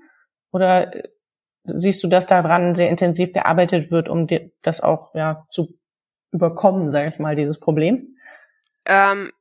Oder 0.52 0.92
siehst 1.66 2.04
du, 2.04 2.08
dass 2.08 2.28
daran 2.28 2.76
sehr 2.76 2.90
intensiv 2.90 3.34
gearbeitet 3.34 3.92
wird, 3.92 4.10
um 4.10 4.28
das 4.62 4.82
auch 4.82 5.14
ja 5.16 5.46
zu 5.50 5.78
überkommen, 6.32 6.90
sage 6.90 7.10
ich 7.10 7.20
mal, 7.20 7.36
dieses 7.36 7.60
Problem? 7.60 8.18
Ähm, 8.86 9.32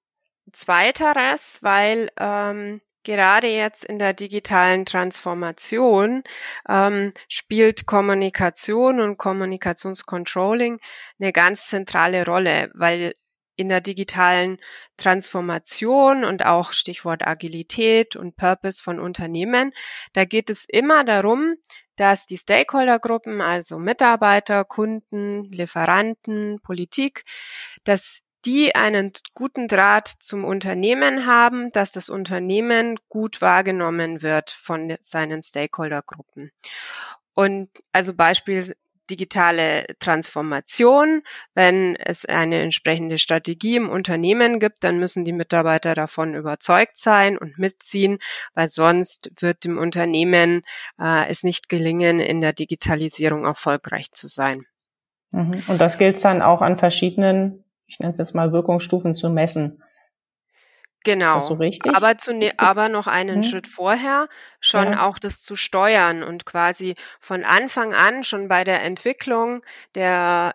zweiteres, 0.53 1.63
weil 1.63 2.11
ähm, 2.19 2.81
Gerade 3.05 3.49
jetzt 3.49 3.85
in 3.85 3.99
der 3.99 4.13
digitalen 4.13 4.87
Transformation 4.87 6.23
ähm, 6.69 7.13
spielt 7.29 7.87
Kommunikation 7.87 9.01
und 9.01 9.19
Kommunikationscontrolling 9.19 10.79
eine 11.21 11.33
ganz 11.33 11.67
zentrale 11.67 12.25
Rolle, 12.25 12.71
weil 12.75 13.15
in 13.57 13.69
der 13.69 13.81
digitalen 13.81 14.59
Transformation 14.97 16.25
und 16.25 16.45
auch 16.45 16.73
Stichwort 16.73 17.27
Agilität 17.27 18.17
und 18.17 18.37
Purpose 18.37 18.83
von 18.83 18.99
Unternehmen, 18.99 19.73
da 20.13 20.25
geht 20.25 20.49
es 20.49 20.65
immer 20.67 21.05
darum, 21.05 21.55
dass 21.97 22.27
die 22.27 22.39
Stakeholdergruppen, 22.39 23.41
also 23.41 23.79
Mitarbeiter, 23.79 24.65
Kunden, 24.65 25.45
Lieferanten, 25.45 26.61
Politik, 26.63 27.25
dass 27.85 28.21
die 28.45 28.75
einen 28.75 29.13
guten 29.35 29.69
Draht 29.69 30.09
zum 30.09 30.45
Unternehmen 30.45 31.27
haben, 31.27 31.71
dass 31.73 31.93
das 31.93 32.09
Unternehmen 32.09 32.99
gut 33.09 33.41
wahrgenommen 33.41 34.23
wird 34.23 34.51
von 34.51 34.97
seinen 35.03 35.43
Stakeholdergruppen. 35.43 36.51
Und 37.35 37.71
also 37.93 38.15
Beispiel 38.15 38.75
digitale 39.11 39.85
Transformation. 39.99 41.23
Wenn 41.55 41.97
es 41.97 42.25
eine 42.25 42.63
entsprechende 42.63 43.19
Strategie 43.19 43.77
im 43.77 43.91
Unternehmen 43.91 44.59
gibt, 44.59 44.85
dann 44.85 44.99
müssen 44.99 45.25
die 45.25 45.33
Mitarbeiter 45.33 45.95
davon 45.95 46.35
überzeugt 46.35 46.99
sein 46.99 47.37
und 47.37 47.59
mitziehen, 47.59 48.19
weil 48.55 48.69
sonst 48.69 49.31
wird 49.41 49.65
dem 49.65 49.79
Unternehmen 49.79 50.63
äh, 50.99 51.29
es 51.29 51.43
nicht 51.43 51.69
gelingen, 51.69 52.21
in 52.21 52.41
der 52.41 52.53
Digitalisierung 52.53 53.45
erfolgreich 53.45 54.13
zu 54.13 54.29
sein. 54.29 54.65
Mhm. 55.31 55.63
Und 55.67 55.79
das 55.79 55.99
gilt 55.99 56.23
dann 56.25 56.43
auch 56.43 56.63
an 56.63 56.77
verschiedenen 56.77 57.62
ich 57.93 58.01
nenne 58.01 58.13
es 58.13 58.19
jetzt 58.19 58.35
mal 58.35 58.53
Wirkungsstufen 58.53 59.15
zu 59.15 59.29
messen. 59.29 59.83
Genau. 61.05 61.27
Ist 61.27 61.35
das 61.35 61.47
so 61.49 61.55
richtig? 61.55 61.95
Aber, 61.95 62.17
zu, 62.17 62.33
ne, 62.33 62.53
aber 62.59 62.89
noch 62.89 63.07
einen 63.07 63.37
hm. 63.37 63.43
Schritt 63.43 63.67
vorher 63.67 64.29
schon 64.61 64.93
ja. 64.93 65.07
auch 65.07 65.19
das 65.19 65.43
zu 65.43 65.57
steuern 65.57 66.23
und 66.23 66.47
quasi 66.47 66.95
von 67.21 67.45
Anfang 67.45 67.93
an 67.93 68.25
schon 68.25 68.49
bei 68.49 68.65
der 68.65 68.83
Entwicklung 68.83 69.63
der 69.95 70.55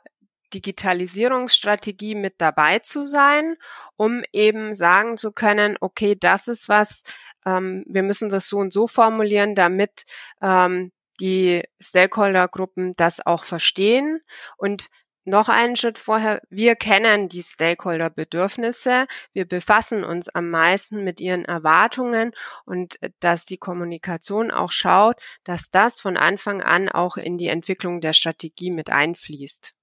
Digitalisierungsstrategie 0.53 2.15
mit 2.15 2.35
dabei 2.37 2.79
zu 2.79 3.05
sein, 3.05 3.57
um 3.97 4.23
eben 4.31 4.73
sagen 4.73 5.17
zu 5.17 5.33
können, 5.33 5.77
okay, 5.81 6.15
das 6.17 6.47
ist 6.47 6.69
was, 6.69 7.03
ähm, 7.45 7.83
wir 7.85 8.01
müssen 8.01 8.29
das 8.29 8.47
so 8.47 8.57
und 8.57 8.71
so 8.71 8.87
formulieren, 8.87 9.53
damit 9.53 10.05
ähm, 10.41 10.93
die 11.19 11.63
Stakeholdergruppen 11.81 12.95
das 12.95 13.25
auch 13.25 13.43
verstehen 13.43 14.21
und 14.55 14.87
noch 15.27 15.49
einen 15.49 15.75
Schritt 15.75 15.99
vorher, 15.99 16.41
wir 16.49 16.75
kennen 16.75 17.27
die 17.27 17.43
Stakeholder-Bedürfnisse, 17.43 19.07
wir 19.33 19.45
befassen 19.45 20.03
uns 20.03 20.29
am 20.29 20.49
meisten 20.49 21.03
mit 21.03 21.19
ihren 21.19 21.45
Erwartungen 21.45 22.31
und 22.65 23.01
äh, 23.03 23.09
dass 23.19 23.45
die 23.45 23.57
Kommunikation 23.57 24.51
auch 24.51 24.71
schaut, 24.71 25.17
dass 25.43 25.69
das 25.69 25.99
von 25.99 26.17
Anfang 26.17 26.61
an 26.61 26.89
auch 26.89 27.17
in 27.17 27.37
die 27.37 27.47
Entwicklung 27.47 28.01
der 28.01 28.13
Strategie 28.13 28.71
mit 28.71 28.89
einfließt. 28.89 29.73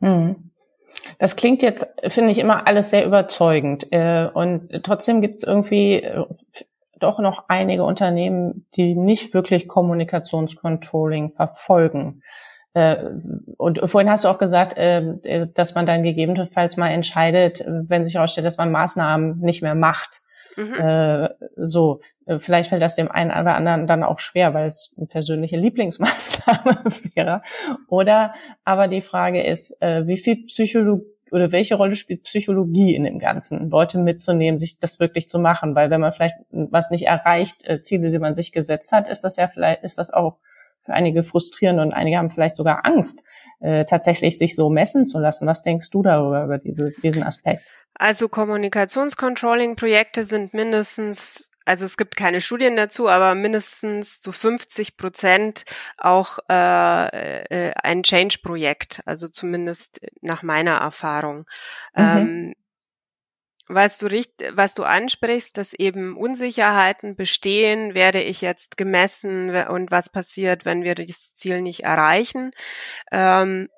Mhm. 0.00 0.50
Das 1.18 1.36
klingt 1.36 1.62
jetzt, 1.62 1.86
finde 2.06 2.30
ich, 2.30 2.38
immer 2.38 2.66
alles 2.68 2.90
sehr 2.90 3.04
überzeugend. 3.04 3.92
Äh, 3.92 4.28
und 4.32 4.84
trotzdem 4.84 5.20
gibt 5.20 5.36
es 5.36 5.42
irgendwie 5.42 5.94
äh, 5.94 6.24
doch 7.00 7.18
noch 7.18 7.48
einige 7.48 7.82
Unternehmen, 7.84 8.66
die 8.76 8.94
nicht 8.94 9.34
wirklich 9.34 9.66
Kommunikationscontrolling 9.66 11.30
verfolgen. 11.30 12.22
Äh, 12.74 12.96
und 13.58 13.80
vorhin 13.84 14.10
hast 14.10 14.24
du 14.24 14.28
auch 14.28 14.38
gesagt, 14.38 14.76
äh, 14.76 15.46
dass 15.52 15.74
man 15.74 15.86
dann 15.86 16.02
gegebenenfalls 16.02 16.76
mal 16.76 16.88
entscheidet, 16.88 17.64
wenn 17.66 18.04
sich 18.04 18.14
herausstellt, 18.14 18.46
dass 18.46 18.58
man 18.58 18.70
Maßnahmen 18.70 19.40
nicht 19.40 19.62
mehr 19.62 19.74
macht. 19.74 20.20
Mhm. 20.56 20.74
Äh, 20.74 21.28
so, 21.56 22.00
vielleicht 22.38 22.68
fällt 22.68 22.82
das 22.82 22.94
dem 22.94 23.10
einen 23.10 23.30
oder 23.30 23.56
anderen 23.56 23.86
dann 23.86 24.04
auch 24.04 24.20
schwer, 24.20 24.54
weil 24.54 24.68
es 24.68 24.94
eine 24.96 25.06
persönliche 25.06 25.56
Lieblingsmaßnahme 25.58 26.82
wäre. 27.14 27.42
Oder 27.88 28.34
aber 28.64 28.88
die 28.88 29.00
Frage 29.00 29.42
ist, 29.42 29.80
wie 29.80 30.18
viel 30.18 30.44
Psychologie 30.46 31.06
oder 31.32 31.50
welche 31.50 31.76
Rolle 31.76 31.96
spielt 31.96 32.24
Psychologie 32.24 32.94
in 32.94 33.04
dem 33.04 33.18
Ganzen, 33.18 33.70
Leute 33.70 33.98
mitzunehmen, 33.98 34.58
sich 34.58 34.78
das 34.78 35.00
wirklich 35.00 35.30
zu 35.30 35.38
machen, 35.38 35.74
weil 35.74 35.90
wenn 35.90 36.02
man 36.02 36.12
vielleicht 36.12 36.36
was 36.50 36.90
nicht 36.90 37.06
erreicht, 37.06 37.66
Ziele, 37.80 38.10
die 38.10 38.18
man 38.18 38.34
sich 38.34 38.52
gesetzt 38.52 38.92
hat, 38.92 39.08
ist 39.08 39.24
das 39.24 39.36
ja 39.36 39.48
vielleicht, 39.48 39.82
ist 39.82 39.96
das 39.96 40.12
auch 40.12 40.36
für 40.82 40.92
einige 40.92 41.22
frustrierend 41.22 41.80
und 41.80 41.92
einige 41.92 42.18
haben 42.18 42.30
vielleicht 42.30 42.56
sogar 42.56 42.84
Angst, 42.84 43.24
äh, 43.60 43.84
tatsächlich 43.84 44.38
sich 44.38 44.54
so 44.54 44.70
messen 44.70 45.06
zu 45.06 45.18
lassen. 45.18 45.46
Was 45.46 45.62
denkst 45.62 45.90
du 45.90 46.02
darüber, 46.02 46.44
über 46.44 46.58
diese, 46.58 46.90
diesen 47.02 47.22
Aspekt? 47.22 47.62
Also 47.94 48.28
Kommunikationscontrolling-Projekte 48.28 50.24
sind 50.24 50.54
mindestens 50.54 51.52
also 51.64 51.84
es 51.84 51.96
gibt 51.96 52.16
keine 52.16 52.40
Studien 52.40 52.76
dazu, 52.76 53.08
aber 53.08 53.34
mindestens 53.34 54.20
zu 54.20 54.32
50 54.32 54.96
Prozent 54.96 55.64
auch 55.96 56.38
äh, 56.48 57.68
äh, 57.68 57.72
ein 57.82 58.02
Change-Projekt, 58.02 59.00
also 59.06 59.28
zumindest 59.28 60.00
nach 60.20 60.42
meiner 60.42 60.78
Erfahrung. 60.78 61.46
Mhm. 61.94 61.96
Ähm, 61.96 62.54
was 63.74 63.98
du, 63.98 64.06
richt, 64.06 64.32
was 64.52 64.74
du 64.74 64.84
ansprichst, 64.84 65.56
dass 65.56 65.72
eben 65.72 66.16
Unsicherheiten 66.16 67.16
bestehen, 67.16 67.94
werde 67.94 68.22
ich 68.22 68.40
jetzt 68.40 68.76
gemessen 68.76 69.50
und 69.66 69.90
was 69.90 70.10
passiert, 70.10 70.64
wenn 70.64 70.82
wir 70.82 70.94
das 70.94 71.34
Ziel 71.34 71.60
nicht 71.60 71.84
erreichen. 71.84 72.52
Ähm, 73.10 73.68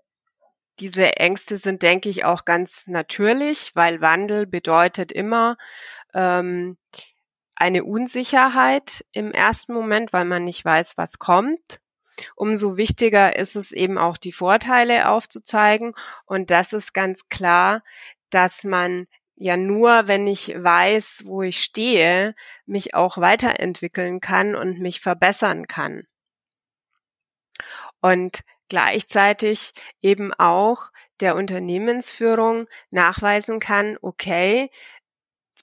diese 0.80 1.16
Ängste 1.16 1.56
sind, 1.56 1.82
denke 1.82 2.08
ich, 2.08 2.24
auch 2.24 2.44
ganz 2.44 2.86
natürlich, 2.86 3.72
weil 3.74 4.00
Wandel 4.00 4.46
bedeutet 4.46 5.12
immer 5.12 5.56
ähm, 6.14 6.76
eine 7.54 7.84
Unsicherheit 7.84 9.04
im 9.12 9.30
ersten 9.32 9.72
Moment, 9.72 10.12
weil 10.12 10.24
man 10.24 10.44
nicht 10.44 10.64
weiß, 10.64 10.98
was 10.98 11.18
kommt. 11.18 11.80
Umso 12.36 12.76
wichtiger 12.76 13.36
ist 13.36 13.56
es 13.56 13.72
eben 13.72 13.98
auch 13.98 14.16
die 14.16 14.32
Vorteile 14.32 15.08
aufzuzeigen. 15.08 15.94
Und 16.26 16.50
das 16.50 16.72
ist 16.72 16.92
ganz 16.92 17.28
klar, 17.28 17.82
dass 18.30 18.64
man 18.64 19.06
ja 19.36 19.56
nur, 19.56 20.06
wenn 20.08 20.26
ich 20.26 20.54
weiß, 20.56 21.22
wo 21.26 21.42
ich 21.42 21.62
stehe, 21.62 22.34
mich 22.66 22.94
auch 22.94 23.18
weiterentwickeln 23.18 24.20
kann 24.20 24.54
und 24.54 24.80
mich 24.80 25.00
verbessern 25.00 25.66
kann. 25.66 26.06
Und 28.00 28.40
gleichzeitig 28.68 29.72
eben 30.00 30.32
auch 30.34 30.90
der 31.20 31.36
Unternehmensführung 31.36 32.66
nachweisen 32.90 33.60
kann, 33.60 33.98
okay, 34.02 34.70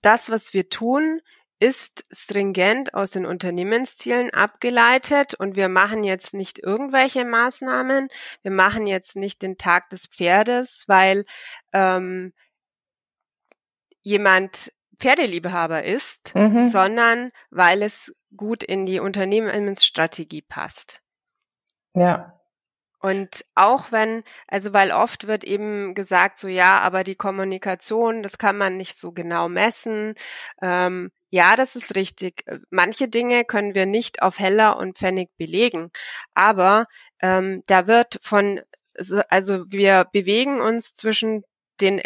das, 0.02 0.30
was 0.32 0.54
wir 0.54 0.70
tun, 0.70 1.22
ist 1.60 2.06
stringent 2.12 2.96
aus 2.96 3.12
den 3.12 3.28
Unternehmenszielen 3.28 4.32
abgeleitet 4.32 5.36
und 5.36 5.56
wir 5.56 5.70
machen 5.70 6.04
jetzt 6.04 6.34
nicht 6.34 6.58
irgendwelche 6.58 7.24
Maßnahmen, 7.24 8.10
wir 8.42 8.52
machen 8.52 8.88
jetzt 8.88 9.16
nicht 9.16 9.44
den 9.44 9.60
Tag 9.60 9.90
des 9.92 10.08
Pferdes, 10.08 10.86
weil 10.88 11.24
ähm, 11.72 12.34
jemand 14.02 14.72
Pferdeliebhaber 14.98 15.84
ist, 15.84 16.36
mhm. 16.36 16.62
sondern 16.62 17.32
weil 17.50 17.82
es 17.82 18.14
gut 18.36 18.64
in 18.64 18.86
die 18.86 19.00
Unternehmensstrategie 19.00 20.44
passt. 20.44 21.02
Ja. 21.94 22.38
Und 23.00 23.46
auch 23.56 23.92
wenn, 23.92 24.24
also 24.48 24.74
weil 24.74 24.92
oft 24.92 25.26
wird 25.26 25.44
eben 25.44 25.96
gesagt, 25.96 26.38
so 26.38 26.48
ja, 26.48 26.80
aber 26.82 27.04
die 27.04 27.16
Kommunikation, 27.16 28.22
das 28.22 28.38
kann 28.38 28.58
man 28.58 28.78
nicht 28.78 29.00
so 29.00 29.12
genau 29.12 29.50
messen. 29.50 30.14
Ähm, 30.62 31.12
ja, 31.32 31.56
das 31.56 31.76
ist 31.76 31.96
richtig. 31.96 32.44
Manche 32.70 33.08
Dinge 33.08 33.44
können 33.44 33.74
wir 33.74 33.88
nicht 33.88 34.22
auf 34.22 34.38
Heller 34.38 34.78
und 34.78 35.00
Pfennig 35.00 35.32
belegen, 35.38 35.90
aber 36.36 36.86
ähm, 37.22 37.64
da 37.66 37.88
wird 37.88 38.20
von, 38.22 38.62
also 39.30 39.64
wir 39.68 40.06
bewegen 40.12 40.62
uns 40.62 40.94
zwischen 40.94 41.44
den 41.80 42.02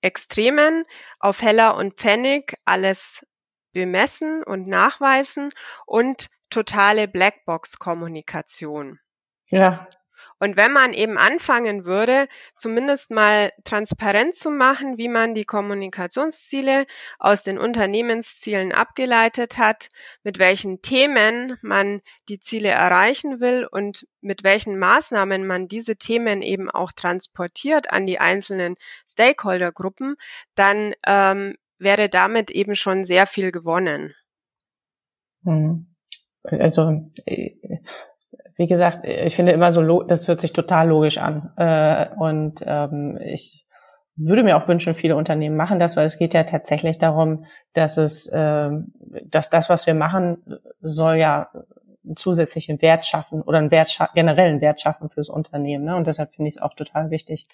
Extremen 0.00 0.84
auf 1.18 1.42
Heller 1.42 1.76
und 1.76 1.94
Pfennig 1.94 2.56
alles 2.64 3.26
bemessen 3.72 4.42
und 4.42 4.66
nachweisen 4.66 5.50
und 5.86 6.30
totale 6.50 7.08
Blackbox-Kommunikation. 7.08 9.00
Ja. 9.50 9.88
Und 10.38 10.56
wenn 10.56 10.72
man 10.72 10.92
eben 10.92 11.18
anfangen 11.18 11.84
würde, 11.84 12.28
zumindest 12.54 13.10
mal 13.10 13.52
transparent 13.64 14.34
zu 14.34 14.50
machen, 14.50 14.98
wie 14.98 15.08
man 15.08 15.34
die 15.34 15.44
Kommunikationsziele 15.44 16.86
aus 17.18 17.42
den 17.42 17.58
Unternehmenszielen 17.58 18.72
abgeleitet 18.72 19.58
hat, 19.58 19.88
mit 20.22 20.38
welchen 20.38 20.80
Themen 20.80 21.58
man 21.62 22.00
die 22.28 22.40
Ziele 22.40 22.68
erreichen 22.68 23.40
will 23.40 23.66
und 23.70 24.06
mit 24.20 24.44
welchen 24.44 24.78
Maßnahmen 24.78 25.46
man 25.46 25.68
diese 25.68 25.96
Themen 25.96 26.42
eben 26.42 26.70
auch 26.70 26.92
transportiert 26.92 27.90
an 27.92 28.06
die 28.06 28.18
einzelnen 28.18 28.76
Stakeholdergruppen, 29.08 30.16
dann 30.54 30.94
ähm, 31.06 31.56
wäre 31.78 32.08
damit 32.08 32.50
eben 32.50 32.74
schon 32.74 33.04
sehr 33.04 33.26
viel 33.26 33.52
gewonnen. 33.52 34.14
Hm. 35.44 35.86
Also 36.42 37.10
äh, 37.26 37.50
wie 38.58 38.66
gesagt, 38.66 39.06
ich 39.06 39.36
finde 39.36 39.52
immer 39.52 39.70
so, 39.70 40.02
das 40.02 40.26
hört 40.26 40.40
sich 40.40 40.52
total 40.52 40.88
logisch 40.88 41.18
an. 41.18 41.52
Äh, 41.56 42.08
und 42.18 42.64
ähm, 42.66 43.16
ich 43.24 43.64
würde 44.16 44.42
mir 44.42 44.56
auch 44.56 44.66
wünschen, 44.66 44.94
viele 44.94 45.14
Unternehmen 45.14 45.56
machen 45.56 45.78
das, 45.78 45.96
weil 45.96 46.04
es 46.04 46.18
geht 46.18 46.34
ja 46.34 46.42
tatsächlich 46.42 46.98
darum, 46.98 47.44
dass 47.72 47.96
es, 47.96 48.26
äh, 48.26 48.70
dass 49.24 49.48
das, 49.48 49.70
was 49.70 49.86
wir 49.86 49.94
machen, 49.94 50.42
soll 50.80 51.16
ja 51.16 51.50
einen 52.04 52.16
zusätzlichen 52.16 52.82
Wert 52.82 53.06
schaffen 53.06 53.42
oder 53.42 53.58
einen 53.58 53.70
Wert 53.70 53.96
generellen 54.14 54.60
Wert 54.60 54.80
schaffen 54.80 55.08
fürs 55.08 55.28
Unternehmen. 55.28 55.84
Ne? 55.84 55.94
Und 55.94 56.08
deshalb 56.08 56.34
finde 56.34 56.48
ich 56.48 56.56
es 56.56 56.62
auch 56.62 56.74
total 56.74 57.10
wichtig, 57.10 57.44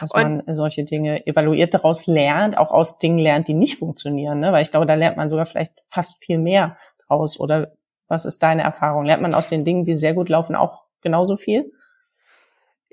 dass 0.00 0.12
und 0.12 0.46
man 0.46 0.54
solche 0.54 0.84
Dinge 0.84 1.26
evaluiert, 1.26 1.74
daraus 1.74 2.06
lernt, 2.06 2.56
auch 2.56 2.70
aus 2.70 2.98
Dingen 2.98 3.18
lernt, 3.18 3.48
die 3.48 3.54
nicht 3.54 3.78
funktionieren. 3.78 4.38
Ne? 4.38 4.52
Weil 4.52 4.62
ich 4.62 4.70
glaube, 4.70 4.86
da 4.86 4.94
lernt 4.94 5.16
man 5.16 5.28
sogar 5.28 5.46
vielleicht 5.46 5.82
fast 5.88 6.22
viel 6.22 6.38
mehr 6.38 6.76
draus 7.08 7.40
oder 7.40 7.72
was 8.12 8.26
ist 8.26 8.42
deine 8.42 8.62
Erfahrung? 8.62 9.06
Lernt 9.06 9.22
man 9.22 9.34
aus 9.34 9.48
den 9.48 9.64
Dingen, 9.64 9.84
die 9.84 9.96
sehr 9.96 10.12
gut 10.12 10.28
laufen, 10.28 10.54
auch 10.54 10.84
genauso 11.00 11.36
viel? 11.36 11.72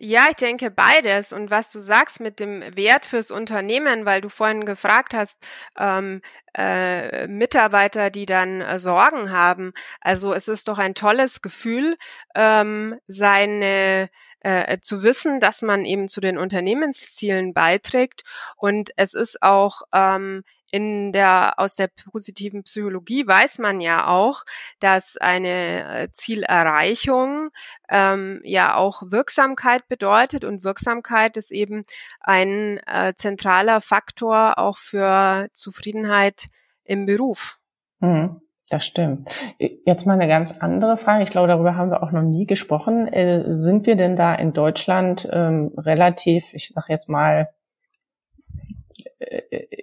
Ja, 0.01 0.27
ich 0.29 0.37
denke 0.37 0.71
beides. 0.71 1.33
Und 1.33 1.51
was 1.51 1.73
du 1.73 1.79
sagst 1.79 2.21
mit 2.21 2.39
dem 2.39 2.61
Wert 2.77 3.05
fürs 3.05 3.31
Unternehmen, 3.31 4.05
weil 4.05 4.21
du 4.21 4.29
vorhin 4.29 4.63
gefragt 4.63 5.13
hast, 5.13 5.37
ähm, 5.77 6.21
äh, 6.57 7.27
Mitarbeiter, 7.27 8.09
die 8.09 8.25
dann 8.25 8.61
äh, 8.61 8.79
Sorgen 8.79 9.29
haben. 9.29 9.73
Also 9.99 10.33
es 10.33 10.47
ist 10.47 10.69
doch 10.69 10.77
ein 10.77 10.95
tolles 10.95 11.41
Gefühl, 11.41 11.97
ähm, 12.33 12.97
seine 13.07 14.09
äh, 14.39 14.79
zu 14.79 15.03
wissen, 15.03 15.41
dass 15.41 15.63
man 15.63 15.83
eben 15.83 16.07
zu 16.07 16.21
den 16.21 16.37
Unternehmenszielen 16.37 17.53
beiträgt. 17.53 18.23
Und 18.55 18.91
es 18.95 19.13
ist 19.13 19.43
auch 19.43 19.81
ähm, 19.93 20.45
in 20.71 21.11
der, 21.11 21.53
aus 21.57 21.75
der 21.75 21.87
positiven 21.87 22.63
Psychologie 22.63 23.25
weiß 23.25 23.59
man 23.59 23.81
ja 23.81 24.07
auch, 24.07 24.43
dass 24.79 25.17
eine 25.17 26.03
äh, 26.03 26.11
Zielerreichung 26.11 27.49
ähm, 27.89 28.41
ja 28.43 28.75
auch 28.75 29.03
Wirksamkeit 29.07 29.87
bedeutet 29.87 30.45
und 30.45 30.63
Wirksamkeit 30.63 31.37
ist 31.37 31.51
eben 31.51 31.85
ein 32.19 32.79
äh, 32.87 33.13
zentraler 33.15 33.81
Faktor 33.81 34.57
auch 34.57 34.77
für 34.77 35.49
Zufriedenheit 35.53 36.47
im 36.83 37.05
Beruf. 37.05 37.59
Mhm. 37.99 38.41
Das 38.69 38.85
stimmt. 38.85 39.27
Jetzt 39.57 40.05
mal 40.05 40.13
eine 40.13 40.27
ganz 40.27 40.59
andere 40.59 40.95
Frage. 40.95 41.23
Ich 41.23 41.31
glaube, 41.31 41.47
darüber 41.47 41.75
haben 41.75 41.89
wir 41.89 42.03
auch 42.03 42.11
noch 42.11 42.21
nie 42.21 42.45
gesprochen. 42.45 43.07
Äh, 43.07 43.51
sind 43.51 43.87
wir 43.87 43.95
denn 43.95 44.15
da 44.15 44.35
in 44.35 44.53
Deutschland 44.53 45.27
ähm, 45.31 45.71
relativ, 45.75 46.53
ich 46.53 46.69
sag 46.69 46.87
jetzt 46.87 47.09
mal, 47.09 47.49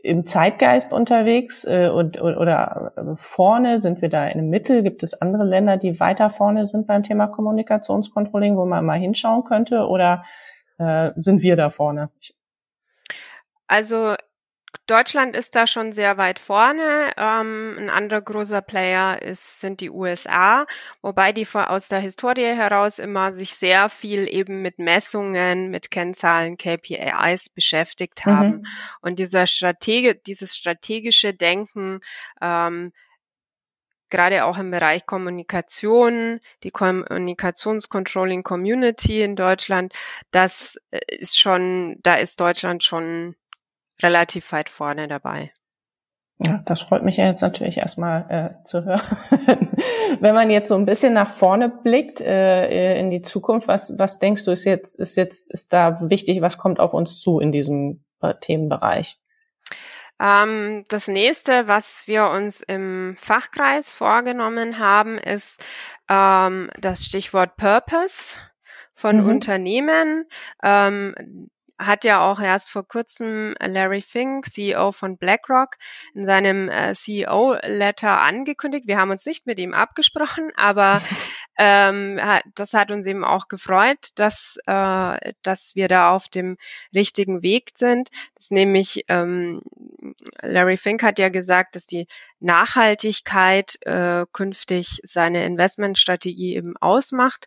im 0.03 0.25
Zeitgeist 0.25 0.93
unterwegs 0.93 1.65
äh, 1.65 1.89
und, 1.89 2.21
oder 2.21 2.93
vorne? 3.17 3.81
Sind 3.81 4.01
wir 4.01 4.09
da 4.09 4.27
in 4.27 4.49
Mittel? 4.49 4.83
Gibt 4.83 5.03
es 5.03 5.21
andere 5.21 5.45
Länder, 5.45 5.77
die 5.77 6.01
weiter 6.01 6.31
vorne 6.31 6.65
sind 6.67 6.87
beim 6.87 7.03
Thema 7.03 7.27
Kommunikationscontrolling, 7.27 8.57
wo 8.57 8.65
man 8.65 8.85
mal 8.85 8.99
hinschauen 8.99 9.45
könnte? 9.45 9.87
Oder 9.89 10.25
äh, 10.79 11.11
sind 11.17 11.43
wir 11.43 11.57
da 11.57 11.71
vorne? 11.71 12.11
Also 13.67 14.15
Deutschland 14.87 15.35
ist 15.35 15.55
da 15.55 15.67
schon 15.67 15.93
sehr 15.93 16.17
weit 16.17 16.39
vorne. 16.39 17.13
Ähm, 17.17 17.77
ein 17.79 17.91
anderer 17.91 18.21
großer 18.21 18.63
Player 18.63 19.21
ist, 19.23 19.61
sind 19.61 19.81
die 19.81 19.91
USA, 19.91 20.67
wobei 21.03 21.33
die 21.33 21.47
aus 21.53 21.89
der 21.89 22.01
Historie 22.01 22.55
heraus 22.55 22.99
immer 22.99 23.33
sich 23.33 23.55
sehr 23.55 23.89
viel 23.89 24.29
eben 24.29 24.63
mit 24.63 24.79
Messungen, 24.79 25.71
mit 25.71 25.91
Kennzahlen, 25.91 26.57
KPIs 26.57 27.51
beschäftigt 27.51 28.27
haben. 28.27 28.49
Mhm. 28.49 28.65
Und 29.01 29.19
dieser 29.19 29.47
Stratege, 29.47 30.15
dieses 30.15 30.57
strategische 30.57 31.33
Denken, 31.33 32.01
ähm, 32.41 32.93
gerade 34.11 34.45
auch 34.45 34.59
im 34.59 34.71
Bereich 34.71 35.07
Kommunikation, 35.07 36.41
die 36.63 36.71
Kommunikationscontrolling 36.71 38.43
Community 38.43 39.23
in 39.23 39.37
Deutschland, 39.37 39.93
das 40.31 40.79
äh, 40.91 41.01
ist 41.09 41.39
schon, 41.39 41.97
da 42.03 42.15
ist 42.17 42.41
Deutschland 42.41 42.85
schon 42.85 43.37
relativ 44.03 44.53
weit 44.53 44.69
vorne 44.69 45.09
dabei. 45.09 45.53
Ja, 46.39 46.61
das 46.67 46.83
freut 46.83 47.03
mich 47.03 47.17
ja 47.17 47.27
jetzt 47.27 47.41
natürlich 47.41 47.79
erstmal 47.79 48.27
äh, 48.29 48.65
zu 48.65 48.85
hören. 48.85 49.01
Wenn 50.21 50.35
man 50.35 50.51
jetzt 50.51 50.69
so 50.69 50.75
ein 50.75 50.85
bisschen 50.85 51.15
nach 51.15 51.31
vorne 51.31 51.71
blickt 51.71 52.21
äh, 52.21 52.99
in 53.01 53.11
die 53.11 53.23
Zukunft, 53.23 53.69
was, 53.69 53.99
was 53.99 54.19
denkst 54.19 54.45
du, 54.45 54.51
ist 54.51 54.67
jetzt, 54.67 55.01
ist 55.01 55.17
jetzt, 55.17 55.51
ist 55.51 55.73
da 55.73 56.11
wichtig, 56.11 56.43
was 56.43 56.59
kommt 56.59 56.79
auf 56.79 56.93
uns 56.93 57.21
zu 57.21 57.41
in 57.41 57.53
diesem 57.53 58.05
äh, 58.21 58.35
Themenbereich? 58.39 59.19
Ähm, 60.21 60.85
das 60.89 61.09
nächste, 61.09 61.69
was 61.69 62.07
wir 62.07 62.29
uns 62.29 62.61
im 62.61 63.17
Fachkreis 63.19 63.95
vorgenommen 63.95 64.79
haben, 64.79 65.17
ist 65.17 65.65
ähm, 66.11 66.71
das 66.79 67.03
Stichwort 67.03 67.57
Purpose 67.57 68.39
von 68.95 69.23
mhm. 69.23 69.29
Unternehmen. 69.29 70.27
Ähm, 70.63 71.49
hat 71.79 72.05
ja 72.05 72.21
auch 72.21 72.41
erst 72.41 72.71
vor 72.71 72.87
kurzem 72.87 73.55
Larry 73.61 74.01
Fink, 74.01 74.47
CEO 74.47 74.93
von 74.93 75.19
BlackRock, 75.19 75.77
in 76.15 76.27
seinem 76.27 76.69
äh, 76.69 76.95
CEO-Letter 76.95 78.21
angekündigt. 78.21 78.87
Wir 78.87 78.99
haben 78.99 79.11
uns 79.11 79.27
nicht 79.27 79.47
mit 79.47 79.59
ihm 79.59 79.75
abgesprochen, 79.75 80.51
aber 80.57 81.03
ähm, 81.59 82.21
das 82.55 82.73
hat 82.73 82.91
uns 82.91 83.07
eben 83.07 83.25
auch 83.25 83.49
gefreut, 83.49 84.11
dass, 84.17 84.59
äh, 84.67 85.33
dass 85.43 85.75
wir 85.75 85.89
da 85.89 86.11
auf 86.13 86.29
dem 86.29 86.57
richtigen 86.95 87.43
Weg 87.43 87.71
sind, 87.75 88.11
dass 88.35 88.51
nämlich 88.51 89.05
ähm, 89.09 89.63
Larry 90.43 90.77
Fink 90.77 91.03
hat 91.03 91.19
ja 91.19 91.29
gesagt, 91.29 91.77
dass 91.77 91.87
die 91.87 92.07
Nachhaltigkeit 92.41 93.79
äh, 93.83 94.25
künftig 94.33 95.01
seine 95.05 95.45
Investmentstrategie 95.45 96.57
eben 96.57 96.77
ausmacht. 96.79 97.47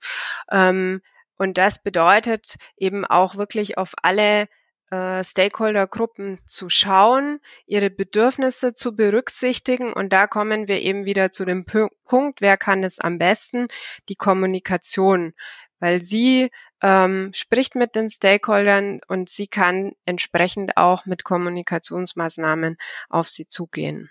Ähm, 0.51 1.01
und 1.39 1.57
das 1.57 1.81
bedeutet 1.81 2.57
eben 2.77 3.05
auch 3.05 3.35
wirklich 3.35 3.77
auf 3.77 3.93
alle 4.03 4.47
äh, 4.91 5.23
Stakeholdergruppen 5.23 6.39
zu 6.45 6.69
schauen, 6.69 7.39
ihre 7.65 7.89
Bedürfnisse 7.89 8.73
zu 8.73 8.95
berücksichtigen. 8.95 9.93
Und 9.93 10.11
da 10.11 10.27
kommen 10.27 10.67
wir 10.67 10.81
eben 10.81 11.05
wieder 11.05 11.31
zu 11.31 11.45
dem 11.45 11.65
Punkt, 11.65 12.41
wer 12.41 12.57
kann 12.57 12.83
es 12.83 12.99
am 12.99 13.17
besten? 13.17 13.67
Die 14.09 14.15
Kommunikation, 14.15 15.33
weil 15.79 16.01
sie 16.01 16.51
ähm, 16.81 17.31
spricht 17.33 17.75
mit 17.75 17.95
den 17.95 18.09
Stakeholdern 18.09 18.99
und 19.07 19.29
sie 19.29 19.47
kann 19.47 19.93
entsprechend 20.05 20.75
auch 20.75 21.05
mit 21.05 21.23
Kommunikationsmaßnahmen 21.23 22.77
auf 23.09 23.29
sie 23.29 23.47
zugehen. 23.47 24.09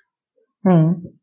Hm. 0.63 1.19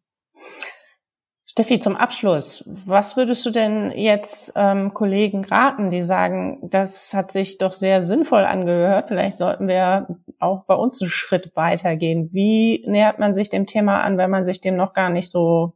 Steffi, 1.58 1.80
zum 1.80 1.96
Abschluss, 1.96 2.66
was 2.68 3.16
würdest 3.16 3.46
du 3.46 3.50
denn 3.50 3.92
jetzt 3.92 4.52
ähm, 4.58 4.94
Kollegen 4.94 5.46
raten, 5.46 5.90
die 5.90 6.04
sagen, 6.04 6.60
das 6.62 7.14
hat 7.14 7.32
sich 7.32 7.58
doch 7.60 7.72
sehr 7.72 8.04
sinnvoll 8.04 8.44
angehört, 8.44 9.08
vielleicht 9.08 9.38
sollten 9.38 9.70
wir 9.70 10.06
auch 10.40 10.66
bei 10.66 10.74
uns 10.74 11.02
einen 11.02 11.10
Schritt 11.10 11.56
weitergehen. 11.56 12.34
Wie 12.34 12.84
nähert 12.86 13.20
man 13.20 13.34
sich 13.34 13.50
dem 13.50 13.66
Thema 13.68 14.02
an, 14.02 14.18
wenn 14.18 14.30
man 14.30 14.44
sich 14.44 14.60
dem 14.60 14.76
noch 14.76 14.92
gar 14.92 15.10
nicht 15.10 15.30
so 15.30 15.72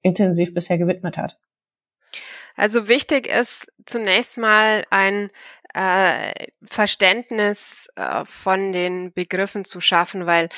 intensiv 0.00 0.54
bisher 0.54 0.78
gewidmet 0.78 1.18
hat? 1.18 1.38
Also 2.56 2.88
wichtig 2.88 3.26
ist 3.26 3.70
zunächst 3.84 4.38
mal 4.38 4.86
ein 4.88 5.28
äh, 5.74 6.32
Verständnis 6.64 7.88
äh, 7.96 8.24
von 8.24 8.72
den 8.72 9.12
Begriffen 9.12 9.64
zu 9.64 9.80
schaffen, 9.80 10.26
weil 10.26 10.48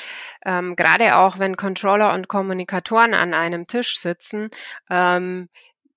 ähm, 0.44 0.76
gerade 0.76 1.16
auch 1.16 1.38
wenn 1.38 1.56
Controller 1.56 2.12
und 2.14 2.28
Kommunikatoren 2.28 3.14
an 3.14 3.34
einem 3.34 3.66
Tisch 3.66 3.98
sitzen, 3.98 4.50
ähm, 4.90 5.48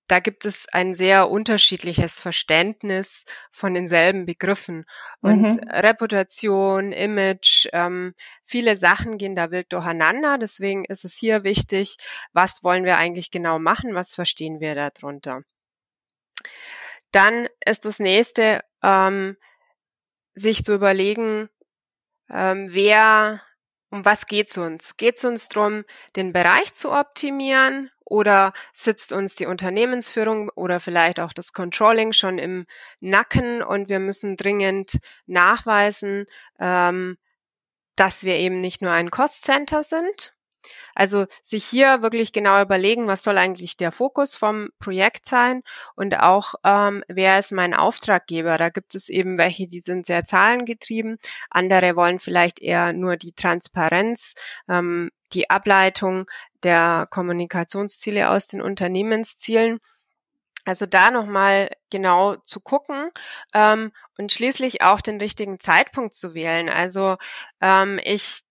da 0.09 0.19
gibt 0.19 0.45
es 0.45 0.67
ein 0.71 0.95
sehr 0.95 1.29
unterschiedliches 1.29 2.19
Verständnis 2.19 3.25
von 3.51 3.75
denselben 3.75 4.25
Begriffen. 4.25 4.85
Und 5.21 5.41
mhm. 5.41 5.59
Reputation, 5.69 6.91
Image, 6.91 7.67
ähm, 7.73 8.15
viele 8.43 8.75
Sachen 8.75 9.19
gehen 9.19 9.35
da 9.35 9.51
wild 9.51 9.71
durcheinander. 9.71 10.39
Deswegen 10.39 10.83
ist 10.85 11.05
es 11.05 11.15
hier 11.15 11.43
wichtig, 11.43 11.97
was 12.33 12.63
wollen 12.63 12.85
wir 12.85 12.97
eigentlich 12.97 13.29
genau 13.29 13.59
machen, 13.59 13.93
was 13.93 14.15
verstehen 14.15 14.59
wir 14.59 14.73
darunter. 14.73 15.43
Dann 17.11 17.47
ist 17.65 17.85
das 17.85 17.99
nächste, 17.99 18.63
ähm, 18.83 19.37
sich 20.35 20.63
zu 20.63 20.73
überlegen, 20.73 21.49
ähm, 22.29 22.67
wer, 22.71 23.41
um 23.89 24.05
was 24.05 24.25
geht's 24.27 24.57
uns? 24.57 24.97
Geht's 24.97 25.25
uns 25.25 25.49
drum, 25.49 25.83
den 26.15 26.33
Bereich 26.33 26.73
zu 26.73 26.91
optimieren 26.91 27.89
oder 28.05 28.53
sitzt 28.73 29.13
uns 29.13 29.35
die 29.35 29.45
Unternehmensführung 29.45 30.49
oder 30.49 30.79
vielleicht 30.79 31.19
auch 31.19 31.33
das 31.33 31.53
Controlling 31.53 32.13
schon 32.13 32.37
im 32.37 32.65
Nacken 32.99 33.61
und 33.61 33.89
wir 33.89 33.99
müssen 33.99 34.37
dringend 34.37 34.99
nachweisen, 35.25 36.25
ähm, 36.59 37.17
dass 37.95 38.23
wir 38.23 38.35
eben 38.35 38.61
nicht 38.61 38.81
nur 38.81 38.91
ein 38.91 39.11
Cost 39.11 39.43
Center 39.43 39.83
sind, 39.83 40.33
also 40.95 41.25
sich 41.43 41.65
hier 41.65 42.01
wirklich 42.01 42.33
genau 42.33 42.61
überlegen, 42.61 43.07
was 43.07 43.23
soll 43.23 43.37
eigentlich 43.37 43.77
der 43.77 43.91
Fokus 43.91 44.35
vom 44.35 44.69
Projekt 44.79 45.25
sein 45.25 45.63
und 45.95 46.19
auch, 46.19 46.55
ähm, 46.63 47.03
wer 47.07 47.39
ist 47.39 47.51
mein 47.51 47.73
Auftraggeber. 47.73 48.57
Da 48.57 48.69
gibt 48.69 48.95
es 48.95 49.09
eben 49.09 49.37
welche, 49.37 49.67
die 49.67 49.81
sind 49.81 50.05
sehr 50.05 50.25
zahlengetrieben, 50.25 51.17
andere 51.49 51.95
wollen 51.95 52.19
vielleicht 52.19 52.61
eher 52.61 52.93
nur 52.93 53.17
die 53.17 53.33
Transparenz, 53.33 54.33
ähm, 54.67 55.11
die 55.33 55.49
Ableitung 55.49 56.25
der 56.63 57.07
Kommunikationsziele 57.09 58.29
aus 58.29 58.47
den 58.47 58.61
Unternehmenszielen. 58.61 59.79
Also 60.65 60.85
da 60.85 61.09
nochmal 61.09 61.71
genau 61.89 62.35
zu 62.45 62.59
gucken 62.59 63.09
ähm, 63.53 63.91
und 64.17 64.31
schließlich 64.31 64.81
auch 64.81 65.01
den 65.01 65.17
richtigen 65.19 65.59
Zeitpunkt 65.59 66.13
zu 66.13 66.33
wählen. 66.33 66.69
Also 66.69 67.17
ähm, 67.61 67.99
ich 68.03 68.41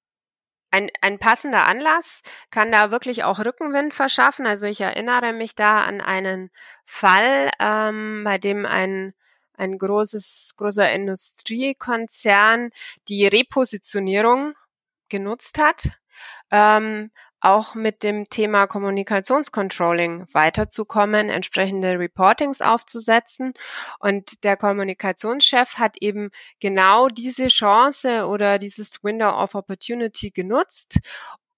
ein, 0.70 0.90
ein 1.00 1.18
passender 1.18 1.66
Anlass 1.66 2.22
kann 2.50 2.72
da 2.72 2.90
wirklich 2.90 3.24
auch 3.24 3.38
Rückenwind 3.38 3.94
verschaffen. 3.94 4.46
Also 4.46 4.66
ich 4.66 4.80
erinnere 4.80 5.32
mich 5.32 5.54
da 5.54 5.82
an 5.82 6.00
einen 6.00 6.50
Fall, 6.84 7.50
ähm, 7.58 8.22
bei 8.24 8.38
dem 8.38 8.66
ein 8.66 9.14
ein 9.58 9.76
großes, 9.76 10.54
großer 10.56 10.90
Industriekonzern 10.92 12.70
die 13.08 13.26
Repositionierung 13.26 14.54
genutzt 15.08 15.58
hat. 15.58 15.90
Ähm, 16.50 17.10
auch 17.40 17.74
mit 17.74 18.02
dem 18.02 18.28
Thema 18.28 18.66
Kommunikationscontrolling 18.66 20.26
weiterzukommen, 20.32 21.28
entsprechende 21.28 21.98
Reportings 21.98 22.60
aufzusetzen. 22.60 23.52
Und 23.98 24.44
der 24.44 24.56
Kommunikationschef 24.56 25.74
hat 25.74 25.96
eben 26.00 26.30
genau 26.60 27.08
diese 27.08 27.48
Chance 27.48 28.26
oder 28.26 28.58
dieses 28.58 29.02
Window 29.04 29.30
of 29.30 29.54
Opportunity 29.54 30.30
genutzt, 30.30 30.98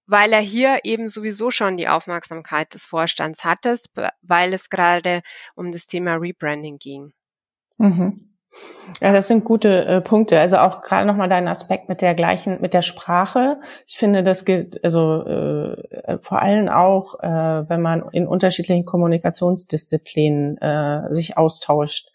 weil 0.05 0.33
er 0.33 0.41
hier 0.41 0.81
eben 0.83 1.07
sowieso 1.07 1.51
schon 1.51 1.77
die 1.77 1.87
Aufmerksamkeit 1.87 2.73
des 2.73 2.85
Vorstands 2.85 3.43
hatte, 3.43 3.75
weil 4.21 4.53
es 4.53 4.69
gerade 4.69 5.21
um 5.55 5.71
das 5.71 5.87
Thema 5.87 6.15
Rebranding 6.15 6.77
ging. 6.77 7.13
Mhm. 7.77 8.19
Ja, 8.99 9.13
das 9.13 9.27
sind 9.27 9.45
gute 9.45 9.85
äh, 9.85 10.01
Punkte. 10.01 10.39
Also 10.39 10.57
auch 10.57 10.81
gerade 10.81 11.07
nochmal 11.07 11.29
dein 11.29 11.47
Aspekt 11.47 11.89
mit 11.89 12.01
der 12.01 12.13
gleichen, 12.13 12.59
mit 12.61 12.73
der 12.73 12.81
Sprache. 12.81 13.59
Ich 13.87 13.97
finde, 13.97 14.23
das 14.23 14.45
gilt 14.45 14.83
also 14.83 15.25
äh, 15.25 16.17
vor 16.19 16.41
allem 16.41 16.67
auch, 16.67 17.19
äh, 17.21 17.27
wenn 17.69 17.81
man 17.81 18.03
in 18.11 18.27
unterschiedlichen 18.27 18.85
Kommunikationsdisziplinen 18.85 20.57
äh, 20.57 21.13
sich 21.13 21.37
austauscht. 21.37 22.09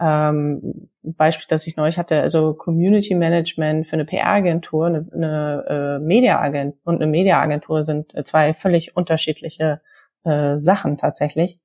Ähm, 0.00 0.88
Beispiel, 1.02 1.46
das 1.48 1.66
ich 1.66 1.76
neulich 1.76 1.98
hatte, 1.98 2.20
also 2.20 2.54
Community 2.54 3.14
Management 3.14 3.86
für 3.86 3.94
eine 3.94 4.04
PR-Agentur, 4.04 4.86
eine, 4.86 5.06
eine 5.12 5.64
äh, 5.68 6.04
Media-Agentur 6.04 6.80
und 6.84 6.96
eine 6.96 7.06
Media-Agentur 7.10 7.84
sind 7.84 8.12
zwei 8.26 8.54
völlig 8.54 8.96
unterschiedliche 8.96 9.80
äh, 10.24 10.56
Sachen 10.56 10.96
tatsächlich. 10.96 11.60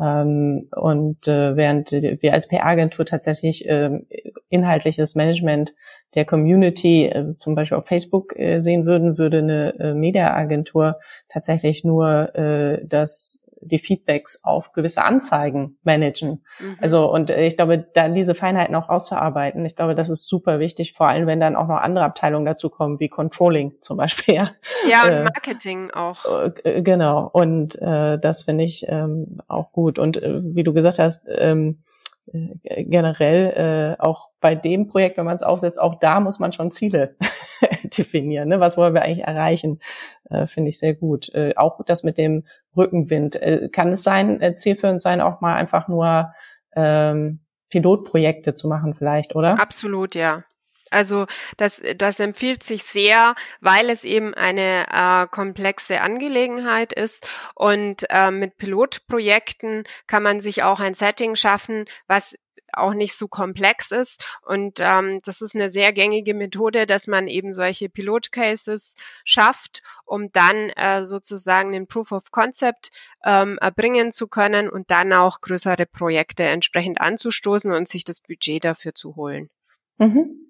Ähm, 0.00 0.68
und 0.74 1.26
äh, 1.26 1.56
während 1.56 1.92
wir 1.92 2.32
als 2.32 2.48
PR-Agentur 2.48 3.04
tatsächlich 3.04 3.68
äh, 3.68 3.98
inhaltliches 4.48 5.14
Management 5.14 5.74
der 6.14 6.24
Community 6.24 7.06
äh, 7.06 7.34
zum 7.34 7.54
Beispiel 7.54 7.78
auf 7.78 7.86
Facebook 7.86 8.38
äh, 8.38 8.60
sehen 8.60 8.86
würden, 8.86 9.18
würde 9.18 9.38
eine 9.38 9.74
äh, 9.78 9.94
Media-Agentur 9.94 10.98
tatsächlich 11.28 11.84
nur 11.84 12.34
äh, 12.34 12.84
das 12.86 13.45
die 13.66 13.78
Feedbacks 13.78 14.44
auf 14.44 14.72
gewisse 14.72 15.04
Anzeigen 15.04 15.78
managen. 15.82 16.44
Mhm. 16.60 16.76
Also 16.80 17.12
und 17.12 17.30
äh, 17.30 17.46
ich 17.46 17.56
glaube, 17.56 17.86
da 17.94 18.08
diese 18.08 18.34
Feinheiten 18.34 18.74
auch 18.74 18.88
auszuarbeiten, 18.88 19.64
ich 19.64 19.76
glaube, 19.76 19.94
das 19.94 20.10
ist 20.10 20.28
super 20.28 20.58
wichtig, 20.58 20.92
vor 20.92 21.08
allem 21.08 21.26
wenn 21.26 21.40
dann 21.40 21.56
auch 21.56 21.68
noch 21.68 21.80
andere 21.80 22.04
Abteilungen 22.04 22.46
dazu 22.46 22.70
kommen, 22.70 23.00
wie 23.00 23.08
Controlling 23.08 23.74
zum 23.80 23.96
Beispiel. 23.96 24.34
Ja, 24.34 24.50
ja 24.88 25.04
und 25.04 25.10
äh, 25.10 25.24
Marketing 25.24 25.90
auch. 25.92 26.24
Äh, 26.64 26.82
genau. 26.82 27.28
Und 27.32 27.80
äh, 27.80 28.18
das 28.18 28.42
finde 28.42 28.64
ich 28.64 28.84
ähm, 28.88 29.40
auch 29.48 29.72
gut. 29.72 29.98
Und 29.98 30.22
äh, 30.22 30.40
wie 30.42 30.62
du 30.62 30.72
gesagt 30.72 30.98
hast, 30.98 31.26
ähm, 31.28 31.78
äh, 31.78 31.95
generell 32.32 33.96
äh, 33.98 34.02
auch 34.02 34.30
bei 34.40 34.54
dem 34.54 34.88
Projekt, 34.88 35.16
wenn 35.16 35.24
man 35.24 35.36
es 35.36 35.42
aufsetzt, 35.42 35.80
auch 35.80 35.98
da 35.98 36.20
muss 36.20 36.38
man 36.38 36.52
schon 36.52 36.70
Ziele 36.70 37.16
definieren. 37.96 38.48
Ne? 38.48 38.60
Was 38.60 38.76
wollen 38.76 38.94
wir 38.94 39.02
eigentlich 39.02 39.24
erreichen? 39.24 39.78
Äh, 40.28 40.46
Finde 40.46 40.70
ich 40.70 40.78
sehr 40.78 40.94
gut. 40.94 41.32
Äh, 41.34 41.54
auch 41.56 41.80
das 41.84 42.02
mit 42.02 42.18
dem 42.18 42.44
Rückenwind. 42.76 43.40
Äh, 43.40 43.68
kann 43.70 43.88
es 43.88 44.02
sein, 44.02 44.40
äh, 44.40 44.54
zielführend 44.54 45.00
sein, 45.00 45.20
auch 45.20 45.40
mal 45.40 45.54
einfach 45.54 45.88
nur 45.88 46.32
ähm, 46.74 47.40
Pilotprojekte 47.70 48.54
zu 48.54 48.68
machen 48.68 48.94
vielleicht, 48.94 49.34
oder? 49.34 49.60
Absolut, 49.60 50.14
ja. 50.14 50.44
Also 50.90 51.26
das, 51.56 51.82
das 51.96 52.20
empfiehlt 52.20 52.62
sich 52.62 52.84
sehr, 52.84 53.34
weil 53.60 53.90
es 53.90 54.04
eben 54.04 54.34
eine 54.34 54.86
äh, 54.90 55.26
komplexe 55.28 56.00
Angelegenheit 56.00 56.92
ist 56.92 57.28
und 57.54 58.06
äh, 58.10 58.30
mit 58.30 58.56
Pilotprojekten 58.56 59.84
kann 60.06 60.22
man 60.22 60.40
sich 60.40 60.62
auch 60.62 60.80
ein 60.80 60.94
Setting 60.94 61.34
schaffen, 61.34 61.86
was 62.06 62.36
auch 62.76 62.94
nicht 62.94 63.16
so 63.16 63.28
komplex 63.28 63.90
ist. 63.90 64.38
Und 64.42 64.78
ähm, 64.80 65.20
das 65.24 65.40
ist 65.40 65.54
eine 65.54 65.70
sehr 65.70 65.92
gängige 65.92 66.34
Methode, 66.34 66.86
dass 66.86 67.06
man 67.06 67.26
eben 67.26 67.52
solche 67.52 67.88
Pilotcases 67.88 68.94
schafft, 69.24 69.82
um 70.04 70.30
dann 70.32 70.70
äh, 70.70 71.04
sozusagen 71.04 71.72
den 71.72 71.86
Proof 71.86 72.12
of 72.12 72.30
Concept 72.30 72.90
ähm, 73.24 73.58
erbringen 73.60 74.12
zu 74.12 74.28
können 74.28 74.68
und 74.68 74.90
dann 74.90 75.12
auch 75.12 75.40
größere 75.40 75.86
Projekte 75.86 76.44
entsprechend 76.44 77.00
anzustoßen 77.00 77.72
und 77.72 77.88
sich 77.88 78.04
das 78.04 78.20
Budget 78.20 78.64
dafür 78.64 78.94
zu 78.94 79.16
holen. 79.16 79.48
Mhm. 79.98 80.46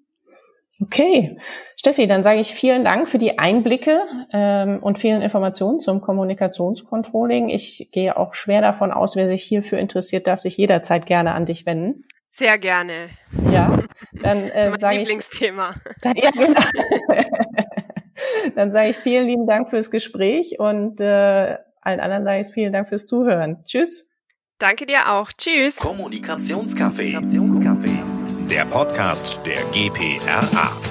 Okay, 0.80 1.38
Steffi, 1.76 2.06
dann 2.06 2.22
sage 2.22 2.40
ich 2.40 2.52
vielen 2.52 2.84
Dank 2.84 3.08
für 3.08 3.16
die 3.16 3.38
Einblicke 3.38 4.02
ähm, 4.32 4.82
und 4.82 4.98
vielen 4.98 5.22
Informationen 5.22 5.80
zum 5.80 6.02
Kommunikationscontrolling. 6.02 7.48
Ich 7.48 7.88
gehe 7.92 8.16
auch 8.16 8.34
schwer 8.34 8.60
davon 8.60 8.92
aus, 8.92 9.16
wer 9.16 9.26
sich 9.26 9.42
hierfür 9.42 9.78
interessiert, 9.78 10.26
darf 10.26 10.40
sich 10.40 10.56
jederzeit 10.58 11.06
gerne 11.06 11.32
an 11.32 11.46
dich 11.46 11.64
wenden. 11.64 12.04
Sehr 12.28 12.58
gerne. 12.58 13.08
Ja, 13.50 13.78
dann 14.20 14.50
äh, 14.50 14.76
sage 14.76 14.96
ich. 14.96 15.08
Lieblingsthema. 15.08 15.74
Dann, 16.02 16.16
ja, 16.16 16.30
genau. 16.30 16.60
Dann 18.54 18.72
sage 18.72 18.90
ich 18.90 18.96
vielen 18.98 19.26
lieben 19.26 19.46
Dank 19.46 19.70
fürs 19.70 19.90
Gespräch 19.90 20.58
und 20.58 21.00
äh, 21.00 21.56
allen 21.80 22.00
anderen 22.00 22.24
sage 22.24 22.42
ich 22.42 22.48
vielen 22.48 22.74
Dank 22.74 22.88
fürs 22.88 23.06
Zuhören. 23.06 23.62
Tschüss. 23.64 24.20
Danke 24.58 24.84
dir 24.84 25.12
auch. 25.12 25.30
Tschüss. 25.32 25.78
Kommunikationscafé. 25.78 27.18
Der 28.50 28.64
Podcast 28.64 29.40
der 29.44 29.56
GPRA. 29.72 30.85